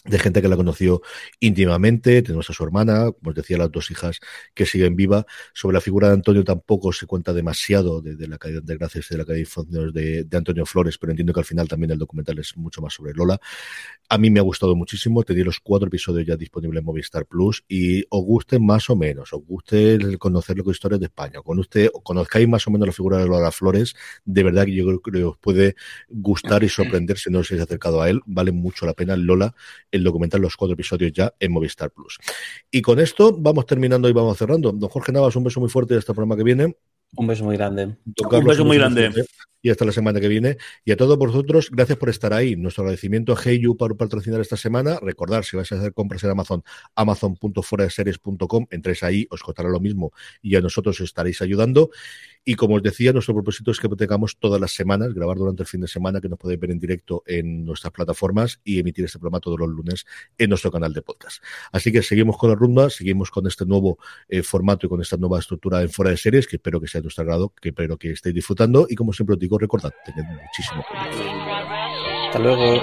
[0.05, 1.03] de gente que la conoció
[1.41, 4.21] íntimamente, tenemos a su hermana, como os decía, las dos hijas
[4.55, 5.27] que siguen viva.
[5.53, 9.19] Sobre la figura de Antonio tampoco se cuenta demasiado de, la caída de gracias de
[9.19, 12.57] la caída de, de, Antonio Flores, pero entiendo que al final también el documental es
[12.57, 13.41] mucho más sobre Lola.
[14.09, 17.27] A mí me ha gustado muchísimo, te di los cuatro episodios ya disponibles en Movistar
[17.27, 21.59] Plus y os guste más o menos, os guste conocer lo historias de España, con
[21.59, 23.95] usted conozcáis más o menos la figura de Lola Flores,
[24.25, 25.77] de verdad que yo creo que os puede
[26.09, 29.55] gustar y sorprender si no os habéis acercado a él, vale mucho la pena Lola
[29.91, 32.19] el documental, los cuatro episodios ya en Movistar Plus.
[32.71, 34.73] Y con esto vamos terminando y vamos cerrando.
[34.73, 36.77] Don Jorge Navas, un beso muy fuerte hasta el programa que viene.
[37.17, 37.85] Un beso muy grande.
[37.85, 39.11] un beso muy grande
[39.63, 40.59] y hasta la semana que viene.
[40.85, 42.57] Y a todos vosotros, gracias por estar ahí.
[42.57, 44.99] Nuestro agradecimiento a Heyu por patrocinar esta semana.
[45.01, 46.63] Recordar, si vais a hacer compras en Amazon,
[46.95, 50.13] amazon.foraseries.com, entréis ahí, os costará lo mismo
[50.43, 51.91] y a nosotros os estaréis ayudando.
[52.45, 55.67] Y como os decía, nuestro propósito es que tengamos todas las semanas, grabar durante el
[55.67, 59.19] fin de semana, que nos podéis ver en directo en nuestras plataformas y emitir este
[59.19, 60.07] programa todos los lunes
[60.39, 61.43] en nuestro canal de podcast.
[61.73, 63.99] Así que seguimos con la rumba, seguimos con este nuevo
[64.29, 67.01] eh, formato y con esta nueva estructura en Fuera de Series, que espero que sea
[67.01, 68.87] de vuestro agrado, que espero que estéis disfrutando.
[68.89, 71.11] Y como siempre os digo, recordad, tened muchísimo cuidado.
[72.27, 72.83] Hasta luego.